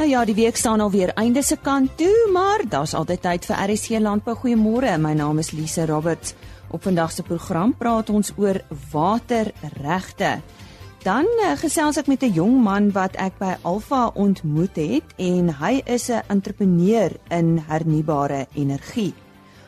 Nou 0.00 0.12
ja, 0.12 0.22
die 0.24 0.34
week 0.34 0.56
staan 0.56 0.80
alweer 0.80 1.10
einde 1.20 1.42
se 1.44 1.58
kant 1.60 1.90
toe, 2.00 2.28
maar 2.32 2.62
daar's 2.64 2.94
altyd 2.96 3.20
tyd 3.20 3.44
vir 3.44 3.58
RSC 3.68 3.98
Landbou. 4.00 4.32
Goeiemôre. 4.32 4.94
My 4.96 5.12
naam 5.12 5.42
is 5.42 5.50
Lise 5.52 5.84
Roberts. 5.84 6.32
Op 6.72 6.86
vandag 6.88 7.12
se 7.12 7.22
program 7.22 7.74
praat 7.76 8.08
ons 8.08 8.32
oor 8.40 8.62
waterregte. 8.94 10.40
Dan 11.04 11.28
uh, 11.44 11.52
gesels 11.60 12.00
ek 12.00 12.08
met 12.08 12.24
'n 12.24 12.32
jong 12.32 12.56
man 12.64 12.90
wat 12.96 13.20
ek 13.20 13.36
by 13.38 13.58
Alfa 13.60 14.08
ontmoet 14.14 14.76
het 14.76 15.04
en 15.18 15.52
hy 15.60 15.82
is 15.84 16.08
'n 16.08 16.24
entrepreneur 16.28 17.12
in 17.28 17.58
hernubare 17.68 18.46
energie. 18.54 19.12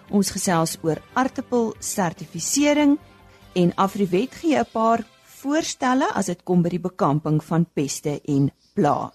Ons 0.09 0.30
gesels 0.30 0.79
oor 0.80 0.96
aartappelsertifisering 1.12 2.99
en 3.53 3.75
Afriwet 3.75 4.35
gee 4.35 4.57
'n 4.57 4.64
paar 4.73 5.05
voorstelle 5.25 6.09
as 6.14 6.27
dit 6.27 6.43
kom 6.43 6.62
by 6.62 6.69
die 6.69 6.80
bekamping 6.80 7.45
van 7.45 7.67
peste 7.75 8.21
en 8.25 8.51
blaa. 8.74 9.12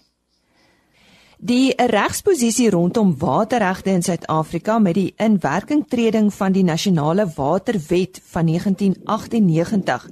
Die 1.40 1.70
regsposisie 1.76 2.70
rondom 2.70 3.12
waterregte 3.18 3.92
in 3.94 4.02
Suid-Afrika 4.02 4.78
met 4.82 4.96
die 4.98 5.12
inwerkingtreding 5.22 6.32
van 6.34 6.52
die 6.52 6.64
nasionale 6.66 7.28
waterwet 7.36 8.18
van 8.32 8.46
1998 8.50 10.08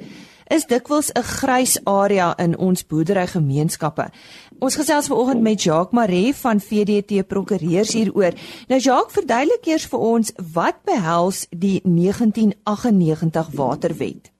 is 0.46 0.66
dikwels 0.70 1.10
'n 1.10 1.22
grys 1.22 1.80
area 1.84 2.36
in 2.38 2.56
ons 2.58 2.86
boerderygemeenskappe. 2.86 4.10
Ons 4.58 4.76
gesels 4.76 5.06
vanoggend 5.06 5.42
met 5.42 5.62
Jacques 5.62 5.92
Maree 5.92 6.34
van 6.34 6.60
VDT 6.60 7.26
Prokureurs 7.26 7.92
hieroor. 7.92 8.32
Nou 8.68 8.80
Jacques, 8.80 9.12
verduidelik 9.12 9.66
eers 9.66 9.86
vir 9.86 9.98
ons 9.98 10.32
wat 10.52 10.76
behels 10.84 11.46
die 11.50 11.80
1998 11.84 13.50
Waterwet? 13.50 14.35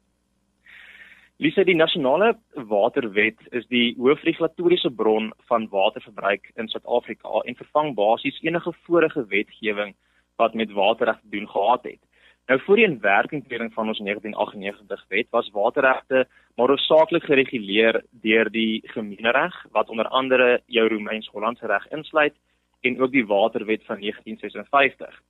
Lise, 1.37 1.67
die 1.69 1.77
nasionale 1.77 2.31
waterwet 2.71 3.43
is 3.59 3.67
die 3.69 3.91
hoofregulatoriese 4.01 4.89
bron 4.97 5.27
van 5.51 5.67
waterverbruik 5.69 6.49
in 6.57 6.71
Suid-Afrika 6.73 7.43
en 7.45 7.59
vervang 7.59 7.91
basies 7.99 8.39
enige 8.41 8.73
vorige 8.87 9.27
wetgewing 9.29 9.93
wat 10.41 10.57
met 10.57 10.73
waterreg 10.73 11.21
te 11.21 11.35
doen 11.35 11.45
gehad 11.49 11.85
het. 11.85 12.01
Nou 12.49 12.57
voor 12.65 12.81
die 12.81 12.87
inwerkingtreding 12.89 13.69
van 13.75 13.93
ons 13.93 14.01
1998 14.01 15.05
wet 15.13 15.29
was 15.37 15.53
waterregte 15.53 16.25
maar 16.57 16.73
hoofsaaklik 16.73 17.29
gereguleer 17.29 18.01
deur 18.25 18.51
die 18.51 18.81
gemeenereg 18.97 19.61
wat 19.77 19.93
onder 19.93 20.09
andere 20.09 20.63
jou 20.67 20.89
Romeins-Hollandse 20.89 21.67
reg 21.69 21.85
insluit 21.93 22.37
en 22.81 23.01
ook 23.01 23.13
die 23.13 23.27
waterwet 23.27 23.85
van 23.85 24.01
1956. 24.01 25.21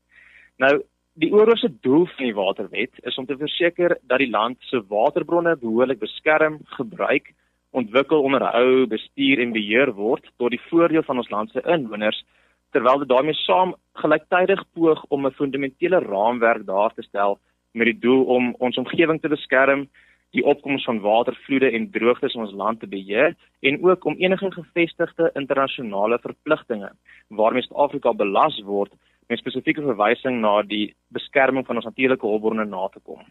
Nou 0.63 0.85
die 1.17 1.33
oorhoofse 1.33 1.71
doel 1.81 2.05
van 2.13 2.25
die 2.29 2.35
waterwet 2.37 2.99
is 3.09 3.17
om 3.17 3.27
te 3.27 3.37
verseker 3.41 3.97
dat 4.11 4.21
die 4.21 4.31
land 4.31 4.59
se 4.69 4.83
waterbronne 4.89 5.55
behoorlik 5.57 5.99
beskerm, 6.03 6.59
gebruik, 6.77 7.31
ontwikkel, 7.73 8.23
onderhou, 8.23 8.87
bestuur 8.91 9.41
en 9.41 9.55
beheer 9.57 9.93
word 9.97 10.29
tot 10.37 10.53
die 10.53 10.61
voordeel 10.69 11.05
van 11.07 11.23
ons 11.23 11.31
land 11.33 11.53
se 11.53 11.65
inwoners 11.65 12.21
terwyl 12.77 13.01
dit 13.01 13.09
daarmee 13.09 13.39
saam 13.39 13.73
gelyktydig 14.03 14.61
poog 14.77 15.05
om 15.09 15.27
'n 15.27 15.39
fundamentele 15.41 16.03
raamwerk 16.05 16.67
daar 16.67 16.93
te 16.95 17.03
stel 17.03 17.39
met 17.73 17.87
die 17.87 17.99
doel 17.99 18.25
om 18.25 18.55
ons 18.59 18.77
omgewing 18.77 19.21
te 19.21 19.29
beskerm, 19.29 19.89
die 20.33 20.45
opkoms 20.45 20.85
van 20.85 21.01
watervloede 21.01 21.71
en 21.71 21.91
droogtes 21.91 22.35
in 22.35 22.41
ons 22.41 22.53
land 22.53 22.81
te 22.81 22.87
beheer 22.87 23.37
en 23.61 23.85
ook 23.85 24.05
om 24.05 24.17
enige 24.19 24.51
gevestigde 24.53 25.31
internasionale 25.35 26.19
verpligtinge 26.19 26.91
waarmee 27.29 27.63
Suid-Afrika 27.63 28.13
belas 28.13 28.61
word 28.65 28.93
met 29.29 29.39
spesifieke 29.39 29.83
verwysing 29.83 30.41
na 30.41 30.63
die 30.63 30.95
beskerming 31.15 31.67
van 31.67 31.81
ons 31.81 31.89
natuurlike 31.89 32.27
hulpbronne 32.27 32.65
na 32.65 32.89
te 32.93 33.01
kom. 33.03 33.23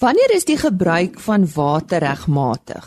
Wanneer 0.00 0.34
is 0.34 0.44
die 0.48 0.58
gebruik 0.58 1.20
van 1.20 1.46
water 1.54 2.02
regmatig? 2.02 2.86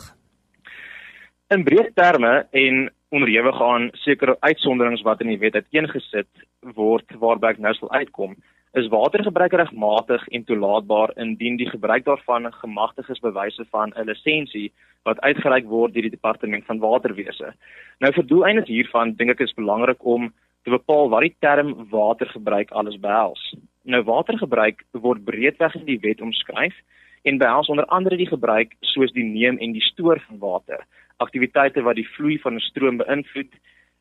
In 1.53 1.63
breë 1.63 1.91
terme 1.93 2.47
en 2.51 2.89
onderhewig 3.15 3.61
aan 3.61 3.89
sekere 4.01 4.35
uitsonderings 4.39 5.03
wat 5.05 5.21
in 5.21 5.31
die 5.31 5.39
wet 5.39 5.55
uiteengesit 5.55 6.29
word 6.75 7.17
waarby 7.21 7.53
ek 7.53 7.61
nou 7.63 7.73
sal 7.77 7.91
uitkom, 7.93 8.33
is 8.75 8.89
watergebruik 8.91 9.53
regmatig 9.55 10.25
en 10.35 10.43
toelaatbaar 10.43 11.13
indien 11.23 11.55
die 11.61 11.69
gebruik 11.69 12.03
daarvan 12.05 12.49
gemagtig 12.53 13.09
is 13.13 13.23
bewyse 13.23 13.63
van 13.71 13.93
'n 13.95 14.09
lisensie 14.09 14.71
wat 15.07 15.21
uitgereik 15.21 15.69
word 15.69 15.93
deur 15.93 16.07
die 16.07 16.17
departement 16.17 16.65
van 16.65 16.79
waterwese. 16.79 17.53
Nou 17.99 18.11
vir 18.11 18.25
doeleindes 18.27 18.67
hiervan 18.67 19.13
dink 19.15 19.31
ek 19.31 19.45
is 19.47 19.53
belangrik 19.53 20.03
om 20.05 20.33
te 20.65 20.73
bepaal 20.73 21.09
wat 21.13 21.21
die 21.27 21.35
term 21.45 21.71
watergebruik 21.93 22.71
alles 22.71 22.97
behels. 22.99 23.41
Nou 23.85 24.01
watergebruik 24.03 24.83
word 24.91 25.23
breedweg 25.25 25.75
in 25.77 25.85
die 25.85 26.01
wet 26.01 26.21
omskryf 26.21 26.75
en 27.23 27.37
behels 27.41 27.69
onder 27.69 27.85
andere 27.93 28.17
die 28.17 28.29
gebruik 28.29 28.73
soos 28.81 29.13
die 29.13 29.25
neem 29.25 29.57
en 29.61 29.73
die 29.77 29.87
stoor 29.93 30.21
van 30.27 30.41
water 30.41 30.85
aktiwiteite 31.23 31.83
wat 31.85 31.95
die 31.99 32.07
vloei 32.15 32.37
van 32.43 32.55
'n 32.55 32.67
stroom 32.69 32.97
beïnvloed, 32.97 33.51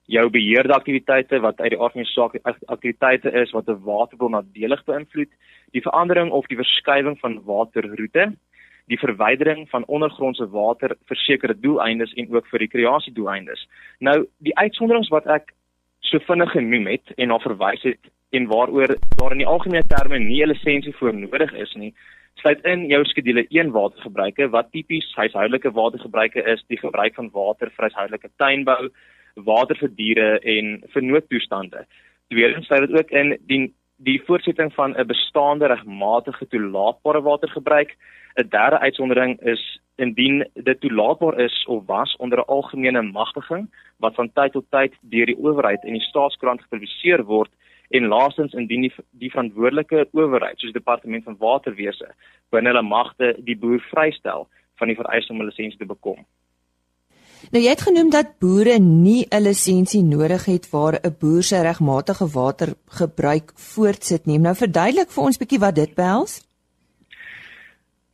jou 0.07 0.31
beheerde 0.31 0.75
aktiwiteite 0.75 1.41
wat 1.41 1.61
uit 1.61 1.71
die 1.71 1.81
aard 1.81 1.93
van 1.93 2.03
die 2.03 2.13
saak 2.13 2.35
aktiwiteite 2.67 3.33
is 3.33 3.53
wat 3.53 3.69
'n 3.69 3.83
waterbron 3.85 4.33
nadelig 4.33 4.85
beïnvloed, 4.85 5.31
die 5.73 5.83
verandering 5.83 6.31
of 6.31 6.47
die 6.47 6.57
verskywing 6.57 7.19
van 7.19 7.43
waterroete, 7.45 8.33
die 8.87 8.99
verwydering 8.99 9.69
van 9.69 9.85
ondergrondse 9.87 10.51
water 10.51 10.97
vir 11.07 11.17
sekere 11.17 11.55
doeleindes 11.61 12.13
en 12.13 12.35
ook 12.35 12.47
vir 12.47 12.61
rekreasiedoeleindes. 12.61 13.69
Nou, 13.99 14.27
die 14.39 14.57
uitsonderings 14.57 15.09
wat 15.09 15.27
ek 15.27 15.53
so 16.09 16.21
vinnig 16.29 16.51
genoem 16.53 16.87
het 16.87 17.15
en 17.17 17.29
na 17.29 17.39
verwys 17.43 17.83
het 17.83 18.13
en 18.35 18.47
waaroor 18.51 18.97
daar 19.19 19.33
in 19.33 19.43
die 19.43 19.47
algemene 19.47 19.87
terme 19.89 20.19
nie 20.19 20.43
'n 20.43 20.49
lisensie 20.49 20.93
vir 21.01 21.15
nodig 21.15 21.53
is 21.53 21.75
nie, 21.75 21.95
sluit 22.43 22.65
in 22.65 22.89
jou 22.91 23.05
skedule 23.05 23.47
1 23.49 23.71
watergebruike 23.71 24.49
wat 24.51 24.73
tipies 24.73 25.07
huishoudelike 25.17 25.71
watergebruike 25.71 26.43
is, 26.53 26.65
die 26.69 26.79
gebruik 26.79 27.15
van 27.15 27.31
water 27.33 27.71
vir 27.71 27.89
huishoudelike 27.89 28.31
tuinbou, 28.37 28.91
water 29.35 29.77
vir 29.77 29.89
diere 29.89 30.29
en 30.57 30.83
vir 30.93 31.03
noodtoestande. 31.03 31.87
Tweedens 32.29 32.67
sluit 32.67 32.89
dit 32.89 32.99
ook 32.99 33.11
in 33.11 33.37
die 33.47 33.75
die 33.97 34.23
voortsetting 34.27 34.73
van 34.75 34.95
'n 34.97 35.07
bestaande 35.07 35.67
regmatige 35.67 36.47
toelaatbare 36.49 37.23
watergebruik. 37.23 37.97
'n 38.35 38.49
Derde 38.49 38.79
uitsondering 38.79 39.41
is 39.41 39.81
indien 39.97 40.49
dit 40.55 40.81
toelaatbaar 40.81 41.39
is 41.39 41.65
of 41.67 41.87
was 41.87 42.17
onder 42.17 42.39
'n 42.39 42.47
algemene 42.47 43.03
magtiging 43.03 43.71
wat 43.99 44.15
van 44.15 44.33
tyd 44.33 44.53
tot 44.53 44.65
tyd 44.71 44.93
deur 45.01 45.27
die 45.27 45.39
owerheid 45.39 45.85
in 45.85 45.93
die 45.93 46.09
staatskoerant 46.11 46.63
gepubliseer 46.63 47.25
word 47.25 47.51
en 47.89 48.07
laastens 48.07 48.53
indien 48.53 48.81
die, 48.81 48.93
die 49.11 49.31
verantwoordelike 49.31 50.09
owerheid 50.13 50.59
soos 50.59 50.73
die 50.73 50.81
departement 50.81 51.25
van 51.25 51.37
waterwese 51.39 52.15
binne 52.51 52.69
hulle 52.69 52.83
magte 52.83 53.37
die 53.39 53.57
boer 53.57 53.81
vrystel 53.81 54.49
van 54.75 54.89
die 54.89 54.97
vereiste 54.97 55.33
om 55.33 55.41
'n 55.41 55.45
lisensie 55.45 55.79
te 55.79 55.87
bekom. 55.87 56.27
Nou 57.53 57.61
jy 57.63 57.71
het 57.71 57.85
genoem 57.85 58.11
dat 58.11 58.39
boere 58.41 58.79
nie 58.79 59.27
'n 59.31 59.43
lisensie 59.43 60.03
nodig 60.03 60.45
het 60.47 60.71
waar 60.71 60.95
'n 61.03 61.17
boer 61.21 61.43
sy 61.43 61.57
regmatige 61.57 62.27
watergebruik 62.27 63.53
voortsit 63.55 64.27
nie. 64.27 64.39
Nou 64.39 64.55
verduidelik 64.55 65.11
vir 65.11 65.25
ons 65.25 65.39
bietjie 65.39 65.59
wat 65.59 65.75
dit 65.75 65.95
behels. 65.95 66.43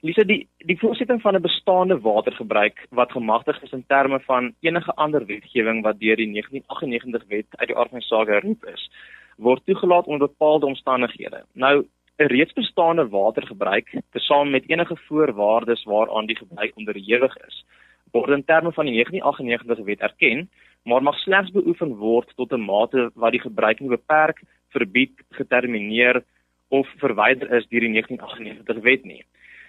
Lisa 0.03 0.23
die 0.25 0.49
die 0.59 0.79
voorsetting 0.79 1.21
van 1.21 1.35
'n 1.35 1.43
bestaande 1.43 2.01
watergebruik 2.01 2.87
wat 2.91 3.13
gemagtig 3.13 3.63
is 3.63 3.73
in 3.73 3.85
terme 3.87 4.21
van 4.21 4.55
enige 4.61 4.93
ander 4.95 5.27
wetgewing 5.27 5.83
wat 5.83 6.01
deur 6.01 6.17
die 6.17 6.31
1998 6.33 7.25
wet 7.29 7.47
uit 7.51 7.69
die 7.69 7.77
aard 7.77 7.91
van 7.91 8.01
saak 8.01 8.29
geroep 8.29 8.65
is 8.65 8.91
word 9.37 9.65
toegelaat 9.65 10.07
onder 10.07 10.29
bepaalde 10.29 10.67
omstandighede. 10.67 11.45
Nou 11.53 11.87
'n 12.19 12.27
reeds 12.27 12.53
bestaande 12.53 13.09
watergebruik, 13.09 13.89
tesame 14.13 14.51
met 14.51 14.69
enige 14.69 14.97
voorwaardes 14.97 15.85
waaraan 15.85 16.27
die 16.27 16.37
gebruik 16.37 16.73
onderhewig 16.77 17.37
is, 17.47 17.65
word 18.13 18.31
in 18.31 18.45
terme 18.45 18.73
van 18.73 18.87
die 18.87 18.95
1998 18.95 19.85
wet 19.85 20.01
erken, 20.01 20.49
maar 20.85 21.03
mag 21.03 21.19
slegs 21.19 21.51
beoefen 21.51 21.97
word 21.97 22.33
tot 22.37 22.53
'n 22.53 22.61
mate 22.61 23.11
wat 23.15 23.33
die 23.33 23.41
gebruik 23.41 23.81
nie 23.81 23.89
beperk, 23.89 24.43
verbied, 24.69 25.13
getermineer 25.31 26.23
of 26.69 26.87
verwyder 26.99 27.53
is 27.53 27.67
deur 27.69 27.81
die 27.81 27.93
1998 27.93 28.83
wet 28.83 29.05
nie. 29.05 29.25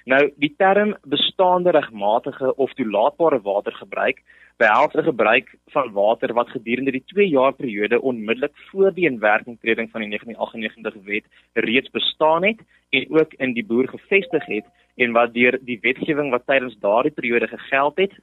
Nou 0.05 0.31
die 0.41 0.53
term 0.57 0.95
bestaande 1.05 1.71
regmatige 1.71 2.55
of 2.55 2.73
toelaatbare 2.73 3.41
watergebruik 3.41 4.21
behels 4.57 4.93
'n 4.93 5.03
gebruik 5.03 5.47
van 5.73 5.91
water 5.91 6.33
wat 6.33 6.49
gedurende 6.49 6.91
die 6.91 7.03
2 7.05 7.27
jaar 7.27 7.53
periode 7.53 8.01
onmiddellik 8.01 8.55
voor 8.69 8.93
die 8.93 9.09
inwerkingtreding 9.09 9.89
van 9.91 10.01
die 10.01 10.09
1998 10.09 11.03
wet 11.03 11.25
reeds 11.53 11.89
bestaan 11.89 12.43
het 12.43 12.59
en 12.89 13.05
ook 13.09 13.33
in 13.33 13.53
die 13.53 13.65
boer 13.65 13.87
gevestig 13.87 14.45
het 14.45 14.65
en 15.01 15.13
wat 15.17 15.33
deur 15.33 15.57
die 15.65 15.79
wetgewing 15.81 16.29
wat 16.33 16.45
tydens 16.45 16.77
daardie 16.83 17.13
periode 17.17 17.47
gegeld 17.47 17.97
het, 17.97 18.13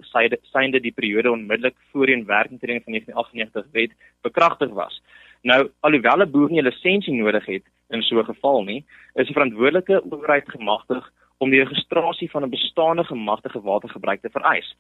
synde 0.53 0.81
die 0.81 0.95
periode 0.95 1.31
onmiddellik 1.31 1.77
voor 1.91 2.07
die 2.07 2.17
inwerkingtreding 2.17 2.85
van 2.85 2.93
die 2.93 3.03
1998 3.05 3.73
wet 3.73 3.97
bekragtig 4.27 4.71
was. 4.77 5.01
Nou 5.43 5.71
alhoewel 5.81 6.23
'n 6.23 6.31
boer 6.31 6.51
nie 6.51 6.61
'n 6.63 6.69
lisensie 6.71 7.15
nodig 7.15 7.47
het 7.47 7.65
in 7.91 8.03
so 8.03 8.19
'n 8.19 8.25
geval 8.25 8.63
nie, 8.65 8.85
is 9.15 9.27
die 9.27 9.35
verantwoordelike 9.35 10.03
owerheid 10.11 10.49
gemagtig 10.49 11.13
om 11.39 11.51
die 11.51 11.63
registrasie 11.65 12.31
van 12.31 12.43
'n 12.45 12.51
bestaande 12.51 13.05
gemagtigde 13.05 13.61
watergebruik 13.61 14.21
te 14.21 14.31
vereis. 14.31 14.77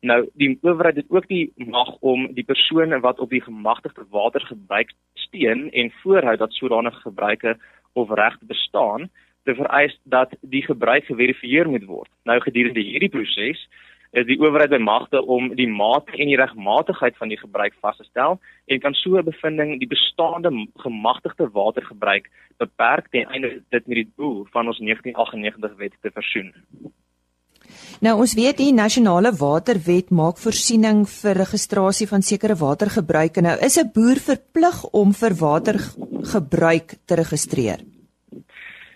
Nou 0.00 0.28
die 0.34 0.58
owerheid 0.62 0.96
het 0.96 1.10
ook 1.10 1.26
die 1.28 1.52
mag 1.56 1.96
om 2.00 2.32
die 2.34 2.44
persone 2.44 3.00
wat 3.00 3.18
op 3.18 3.30
die 3.30 3.42
gemagtigde 3.42 4.04
watergebruik 4.10 4.92
steun 5.14 5.70
en 5.70 5.92
voorhou 6.02 6.36
dat 6.36 6.52
sodanige 6.52 7.00
gebruike 7.00 7.58
of 7.92 8.10
regte 8.10 8.44
bestaan 8.46 9.10
te 9.44 9.54
vereis 9.54 9.94
dat 10.04 10.34
die 10.40 10.62
gebruik 10.62 11.04
geverifieer 11.04 11.68
moet 11.68 11.84
word. 11.84 12.10
Nou 12.24 12.40
gedurende 12.40 12.80
hierdie 12.80 13.10
proses 13.10 13.66
is 14.12 14.26
die 14.28 14.36
owerheid 14.40 14.70
bemagtig 14.70 15.24
om 15.24 15.48
die 15.56 15.68
mate 15.68 16.12
en 16.18 16.28
die 16.28 16.36
regmatigheid 16.36 17.16
van 17.16 17.30
die 17.32 17.40
gebruik 17.40 17.76
vas 17.80 17.96
te 17.96 18.04
stel 18.04 18.38
en 18.68 18.80
kan 18.80 18.94
so 18.94 19.16
'n 19.16 19.24
bevinding 19.24 19.78
die 19.80 19.88
bestaande 19.88 20.50
gemagtigde 20.84 21.48
watergebruik 21.52 22.28
beperk 22.58 23.08
ten 23.10 23.26
einde 23.28 23.62
dit 23.70 23.86
met 23.86 23.96
die 23.96 24.10
doel 24.16 24.46
van 24.52 24.66
ons 24.66 24.78
1998 24.78 25.76
wet 25.76 25.94
te 26.02 26.10
versoen. 26.10 26.52
Nou 28.00 28.18
ons 28.18 28.34
weet 28.34 28.56
die 28.56 28.72
nasionale 28.72 29.32
waterwet 29.32 30.10
maak 30.10 30.38
voorsiening 30.38 31.04
vir 31.08 31.34
registrasie 31.36 32.08
van 32.08 32.22
sekere 32.22 32.54
watergebruike. 32.54 33.40
Nou 33.40 33.56
is 33.60 33.78
'n 33.78 33.90
boer 33.94 34.16
verplig 34.16 34.84
om 34.92 35.12
vir 35.12 35.34
watergebruik 35.34 36.94
te 37.06 37.14
registreer. 37.14 37.80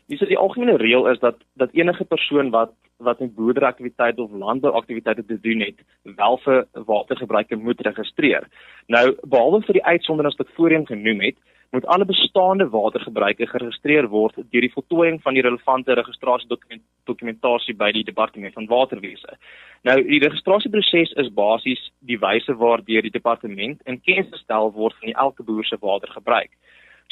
Dis 0.06 0.22
die 0.22 0.38
algemene 0.38 0.76
reël 0.78 1.08
is 1.10 1.18
dat 1.18 1.40
dat 1.58 1.72
enige 1.74 2.04
persoon 2.04 2.50
wat 2.50 2.74
wat 2.96 3.18
met 3.20 3.34
boerderyaktiwiteite 3.34 4.22
of 4.22 4.30
landbouaktiwiteite 4.32 5.24
te 5.24 5.40
doen 5.40 5.60
het, 5.60 5.82
wel 6.02 6.38
vir 6.44 6.66
watergebruike 6.72 7.56
moet 7.56 7.80
registreer. 7.80 8.46
Nou 8.86 9.16
behalwe 9.22 9.60
vir 9.66 9.78
die 9.78 9.84
uitsonderings 9.84 10.38
wat 10.38 10.46
ek 10.46 10.54
voorheen 10.56 10.86
genoem 10.86 11.20
het, 11.20 11.36
moet 11.70 11.86
alle 11.86 12.04
bestaande 12.04 12.68
watergebruike 12.68 13.46
geregistreer 13.46 14.08
word 14.08 14.38
deur 14.38 14.64
die 14.64 14.72
voltooiing 14.72 15.18
van 15.22 15.34
die 15.34 15.42
relevante 15.44 15.96
registrasiedokumentasie 15.98 17.74
by 17.76 17.90
die 17.92 18.04
departement 18.06 18.54
van 18.54 18.70
waterwese. 18.70 19.36
Nou 19.84 19.98
die 20.06 20.22
registrasieproses 20.22 21.12
is 21.22 21.32
basies 21.34 21.82
die 22.00 22.18
wyse 22.22 22.54
waardeur 22.62 23.02
die 23.02 23.12
departement 23.18 23.82
in 23.84 24.00
kennis 24.00 24.30
gestel 24.32 24.72
word 24.78 24.96
van 25.02 25.12
elke 25.26 25.42
boer 25.42 25.66
se 25.66 25.76
watergebruik. 25.80 26.54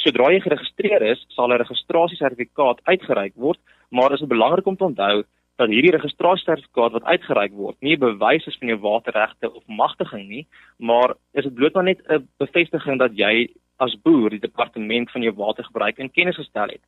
Sodra 0.04 0.26
jy 0.34 0.42
geregistreer 0.44 1.02
is, 1.14 1.20
sal 1.32 1.48
'n 1.48 1.62
registrasiesertifikaat 1.62 2.82
uitgereik 2.84 3.32
word, 3.40 3.58
maar 3.88 4.10
dit 4.10 4.20
is 4.20 4.28
belangrik 4.28 4.66
om 4.66 4.76
te 4.76 4.84
onthou 4.84 5.24
dat 5.56 5.68
hierdie 5.72 5.94
registrasiesertifikaat 5.96 6.92
wat 6.92 7.04
uitgereik 7.04 7.52
word 7.52 7.76
nie 7.80 7.96
'n 7.96 8.00
bewys 8.00 8.46
is 8.46 8.58
van 8.60 8.68
jou 8.68 8.78
waterregte 8.80 9.48
of 9.48 9.62
magtiging 9.66 10.28
nie, 10.28 10.46
maar 10.78 11.14
is 11.32 11.44
dit 11.44 11.54
bloot 11.54 11.74
maar 11.74 11.84
net 11.84 12.00
'n 12.08 12.28
bevestiging 12.38 12.98
dat 12.98 13.16
jy 13.16 13.48
as 13.78 13.96
boer 14.04 14.30
die 14.30 14.44
departement 14.48 15.10
van 15.10 15.22
jou 15.22 15.32
watergebruik 15.32 15.98
in 15.98 16.10
kennis 16.10 16.36
gestel 16.36 16.68
het. 16.68 16.84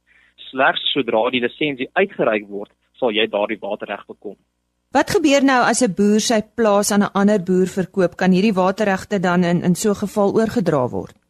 Slegs 0.51 0.93
sodra 0.93 1.31
die 1.31 1.41
lisensie 1.41 1.89
uitgereik 1.95 2.47
word, 2.49 2.71
sal 2.99 3.11
jy 3.11 3.27
daardie 3.27 3.61
waterreg 3.61 4.07
bekom. 4.07 4.37
Wat 4.93 5.11
gebeur 5.11 5.43
nou 5.43 5.63
as 5.65 5.83
'n 5.83 5.95
boer 5.95 6.21
sy 6.21 6.43
plaas 6.57 6.93
aan 6.93 7.03
'n 7.03 7.15
ander 7.15 7.41
boer 7.43 7.67
verkoop? 7.67 8.17
Kan 8.17 8.33
hierdie 8.33 8.55
waterregte 8.55 9.21
dan 9.21 9.43
in 9.45 9.63
in 9.63 9.75
so 9.75 9.91
'n 9.91 10.03
geval 10.05 10.35
oorgedra 10.35 10.89
word? 10.89 11.26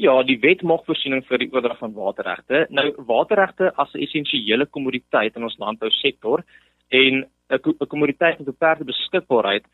Ja, 0.00 0.14
die 0.24 0.38
wet 0.40 0.62
maak 0.64 0.86
voorsiening 0.88 1.20
vir 1.28 1.42
die 1.42 1.50
oordrag 1.52 1.76
van 1.82 1.92
waterregte. 1.92 2.62
Nou 2.72 2.86
waterregte 3.08 3.72
as 3.76 3.92
'n 3.92 4.00
essensiële 4.06 4.66
kommoditeit 4.66 5.36
in 5.36 5.42
ons 5.42 5.58
landbousektor 5.58 6.42
en 6.88 7.28
'n 7.50 7.86
kommoditeit 7.88 8.38
met 8.38 8.46
beperkte 8.46 8.84
beskikbaarheid 8.84 9.64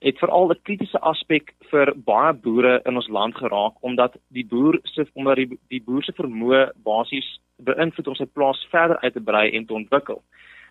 het 0.00 0.18
veral 0.18 0.48
'n 0.50 0.62
kritiese 0.62 1.00
aspek 1.00 1.54
vir 1.70 1.92
baie 1.96 2.32
boere 2.32 2.80
in 2.84 2.96
ons 2.96 3.08
land 3.08 3.34
geraak 3.34 3.74
omdat 3.80 4.16
die 4.28 4.46
boer 4.46 4.78
se 4.82 5.06
omdat 5.14 5.36
die, 5.36 5.58
die 5.68 5.82
boer 5.82 6.02
se 6.04 6.12
vermoë 6.12 6.72
basies 6.84 7.28
beïnvloed 7.58 8.08
om 8.08 8.14
sy 8.14 8.26
plaas 8.26 8.66
verder 8.70 8.98
uit 9.00 9.12
te 9.12 9.20
brei 9.20 9.50
en 9.50 9.66
te 9.66 9.74
ontwikkel. 9.74 10.22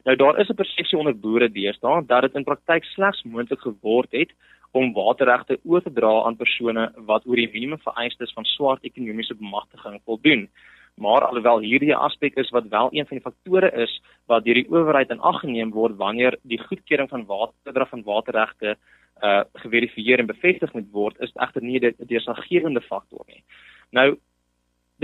Nou 0.05 0.15
daar 0.15 0.39
is 0.39 0.49
'n 0.49 0.55
persepsie 0.55 0.97
onder 0.97 1.19
boere 1.19 1.49
deesdae 1.49 2.05
dat 2.05 2.21
dit 2.21 2.35
in 2.35 2.43
praktyk 2.43 2.83
slegs 2.83 3.23
moontlik 3.23 3.59
geword 3.59 4.11
het 4.11 4.31
om 4.71 4.93
waterregte 4.93 5.59
oor 5.63 5.81
te 5.81 5.93
dra 5.93 6.23
aan 6.23 6.35
persone 6.35 6.91
wat 6.95 7.25
oor 7.25 7.35
die 7.35 7.51
minimum 7.53 7.79
vereistes 7.79 8.33
van 8.33 8.45
swart 8.45 8.83
ekonomiese 8.83 9.35
bemagtiging 9.35 10.01
voldoen. 10.05 10.49
Maar 10.95 11.25
alhoewel 11.25 11.59
hierdie 11.59 11.95
aspek 11.95 12.35
is 12.35 12.49
wat 12.49 12.67
wel 12.67 12.89
een 12.91 13.07
van 13.07 13.17
die 13.17 13.25
faktore 13.25 13.71
is 13.71 14.01
wat 14.25 14.43
deur 14.43 14.53
die 14.53 14.69
owerheid 14.69 15.09
in 15.09 15.19
ag 15.19 15.39
geneem 15.39 15.71
word 15.71 15.95
wanneer 15.95 16.37
die 16.41 16.59
goedkeuring 16.59 17.09
van 17.09 17.25
waterdra 17.25 17.85
van 17.85 18.03
waterregte 18.03 18.77
uh 19.23 19.43
geverifieer 19.53 20.19
en 20.19 20.25
bevestig 20.25 20.73
moet 20.73 20.91
word, 20.91 21.19
is 21.19 21.31
egter 21.33 21.61
nie 21.61 21.79
'n 21.79 21.95
deurslaggewende 21.97 22.81
faktor 22.81 23.23
nie. 23.27 23.43
Nou 23.89 24.17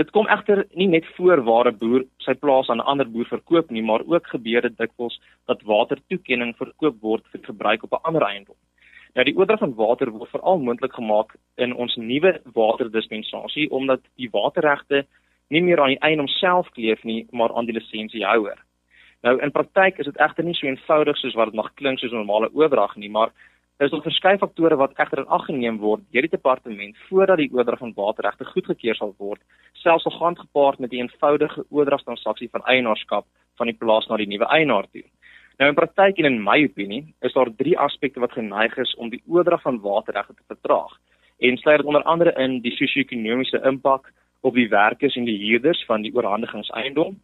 dit 0.00 0.10
kom 0.10 0.28
egter 0.32 0.64
nie 0.78 0.88
net 0.88 1.06
voor 1.16 1.42
waar 1.44 1.68
'n 1.68 1.78
boer 1.78 2.04
sy 2.18 2.34
plaas 2.34 2.68
aan 2.68 2.80
'n 2.80 2.90
ander 2.92 3.10
boer 3.10 3.26
verkoop 3.26 3.70
nie, 3.70 3.82
maar 3.82 4.02
ook 4.06 4.26
gebeur 4.26 4.62
dit 4.62 4.78
dikwels 4.78 5.20
dat 5.46 5.62
watertoekenning 5.62 6.56
verkoop 6.56 7.00
word 7.00 7.24
vir 7.32 7.40
gebruik 7.42 7.82
op 7.82 7.92
'n 7.92 8.04
ander 8.08 8.22
eiendom. 8.22 8.56
Nou 9.14 9.24
die 9.24 9.36
oordrag 9.36 9.58
van 9.58 9.74
water 9.74 10.10
word 10.10 10.30
veral 10.30 10.58
moontlik 10.58 10.94
gemaak 10.94 11.34
in 11.56 11.74
ons 11.74 11.96
nuwe 11.96 12.40
waterdispensasie 12.54 13.70
omdat 13.70 14.00
die 14.16 14.30
waterregte 14.32 15.06
nie 15.48 15.62
meer 15.62 15.80
aan 15.80 15.94
die 15.94 16.00
eiendom 16.00 16.28
self 16.28 16.70
kleef 16.70 17.02
nie, 17.04 17.26
maar 17.30 17.52
aan 17.52 17.68
die 17.68 17.74
lisensiehouer. 17.74 18.58
Nou 19.22 19.38
in 19.42 19.50
praktyk 19.50 19.98
is 19.98 20.08
dit 20.08 20.16
egter 20.16 20.44
nie 20.44 20.54
so 20.54 20.66
eenvoudig 20.66 21.16
soos 21.16 21.34
wat 21.34 21.52
dit 21.52 21.54
mag 21.54 21.74
klink 21.74 21.98
soos 21.98 22.12
'n 22.12 22.24
normale 22.24 22.48
oordrag 22.54 22.96
nie, 22.96 23.10
maar 23.10 23.30
is 23.80 23.90
daar 23.90 24.02
verskeie 24.04 24.38
faktore 24.38 24.76
wat 24.76 24.98
egter 25.00 25.22
in 25.22 25.32
ag 25.36 25.44
geneem 25.48 25.78
word 25.78 26.02
deur 26.14 26.26
die 26.26 26.34
departement 26.36 26.98
voordat 27.08 27.40
die 27.40 27.50
oordrag 27.52 27.78
van 27.78 27.94
waterregte 27.96 28.44
goedgekeur 28.44 28.94
sal 28.94 29.14
word, 29.18 29.40
selfs 29.72 30.06
al 30.06 30.18
gaan 30.18 30.36
gepaard 30.38 30.78
met 30.78 30.92
'n 30.92 31.02
eenvoudige 31.02 31.64
oordragstransaksie 31.70 32.50
van 32.50 32.62
eienaarskap 32.64 33.26
van 33.56 33.66
die 33.66 33.76
plaas 33.76 34.06
na 34.08 34.16
die 34.16 34.26
nuwe 34.26 34.46
eienaar 34.46 34.86
toe. 34.92 35.04
Nou 35.58 35.68
in 35.68 35.74
praktyk 35.74 36.18
en 36.18 36.24
in 36.24 36.42
my 36.42 36.64
opinie 36.64 37.14
is 37.20 37.32
daar 37.32 37.50
drie 37.56 37.78
aspekte 37.78 38.20
wat 38.20 38.32
geneig 38.32 38.76
is 38.76 38.94
om 38.94 39.10
die 39.10 39.22
oordrag 39.26 39.62
van 39.62 39.80
waterregte 39.80 40.34
te 40.34 40.54
vertraag 40.54 40.92
en 41.38 41.56
sluit 41.56 41.78
dit 41.78 41.86
onder 41.86 42.02
andere 42.02 42.32
in 42.38 42.60
die 42.60 42.72
sosio-ekonomiese 42.76 43.60
impak 43.64 44.12
op 44.40 44.54
die 44.54 44.68
werkers 44.68 45.16
en 45.16 45.24
die 45.24 45.38
huurders 45.38 45.84
van 45.84 46.02
die 46.02 46.14
oorhandigingseiendom 46.14 47.16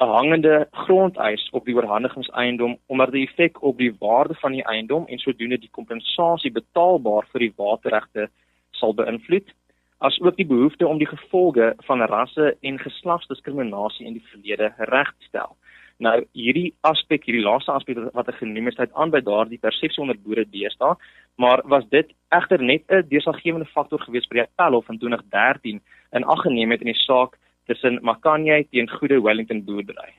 'n 0.00 0.08
hangende 0.08 0.68
grondeis 0.70 1.48
op 1.52 1.64
die 1.64 1.74
oorhandigingseiendom 1.74 2.78
omdat 2.86 3.12
die 3.12 3.26
effek 3.26 3.62
op 3.62 3.78
die 3.78 3.94
waarde 3.98 4.34
van 4.34 4.52
die 4.52 4.64
eiendom 4.64 5.06
en 5.06 5.18
sodoende 5.18 5.58
die 5.58 5.70
kompensasie 5.70 6.52
betaalbaar 6.52 7.26
vir 7.32 7.40
die 7.40 7.52
waterregte 7.56 8.28
sal 8.70 8.94
beïnvloed 8.94 9.52
as 9.98 10.20
ook 10.20 10.36
die 10.36 10.46
behoefte 10.46 10.86
om 10.86 10.98
die 10.98 11.10
gevolge 11.10 11.74
van 11.84 12.02
rasse 12.02 12.56
en 12.60 12.78
geslagsdiskriminasie 12.78 14.06
in 14.06 14.16
die 14.16 14.24
verlede 14.30 14.72
reg 14.78 15.10
te 15.18 15.26
stel. 15.28 15.56
Nou 16.00 16.14
hierdie 16.32 16.72
aspek, 16.80 17.26
hierdie 17.28 17.44
laaste 17.44 17.72
aspek 17.72 17.98
wat 18.16 18.28
ek 18.32 18.38
genoem 18.40 18.70
het, 18.70 18.78
sluit 18.78 18.94
aan 18.96 19.12
by 19.12 19.20
daardie 19.20 19.60
persepsie 19.60 20.00
onder 20.00 20.16
boere 20.16 20.46
deesdae, 20.48 20.94
maar 21.36 21.60
was 21.68 21.84
dit 21.92 22.08
egter 22.32 22.62
net 22.62 22.88
'n 22.88 23.04
deurslaggewende 23.12 23.68
faktor 23.76 24.00
gewees 24.00 24.26
vir 24.30 24.40
die 24.40 24.46
appelhof 24.48 24.88
in 24.88 24.98
2013 24.98 25.80
in 26.12 26.24
ag 26.24 26.42
geneem 26.42 26.70
het 26.70 26.80
in 26.80 26.92
die 26.92 27.04
saak 27.04 27.36
tussen 27.70 28.00
Makanye 28.02 28.64
teen 28.70 28.90
goeie 28.90 29.20
Wellington 29.22 29.62
boerdery. 29.64 30.10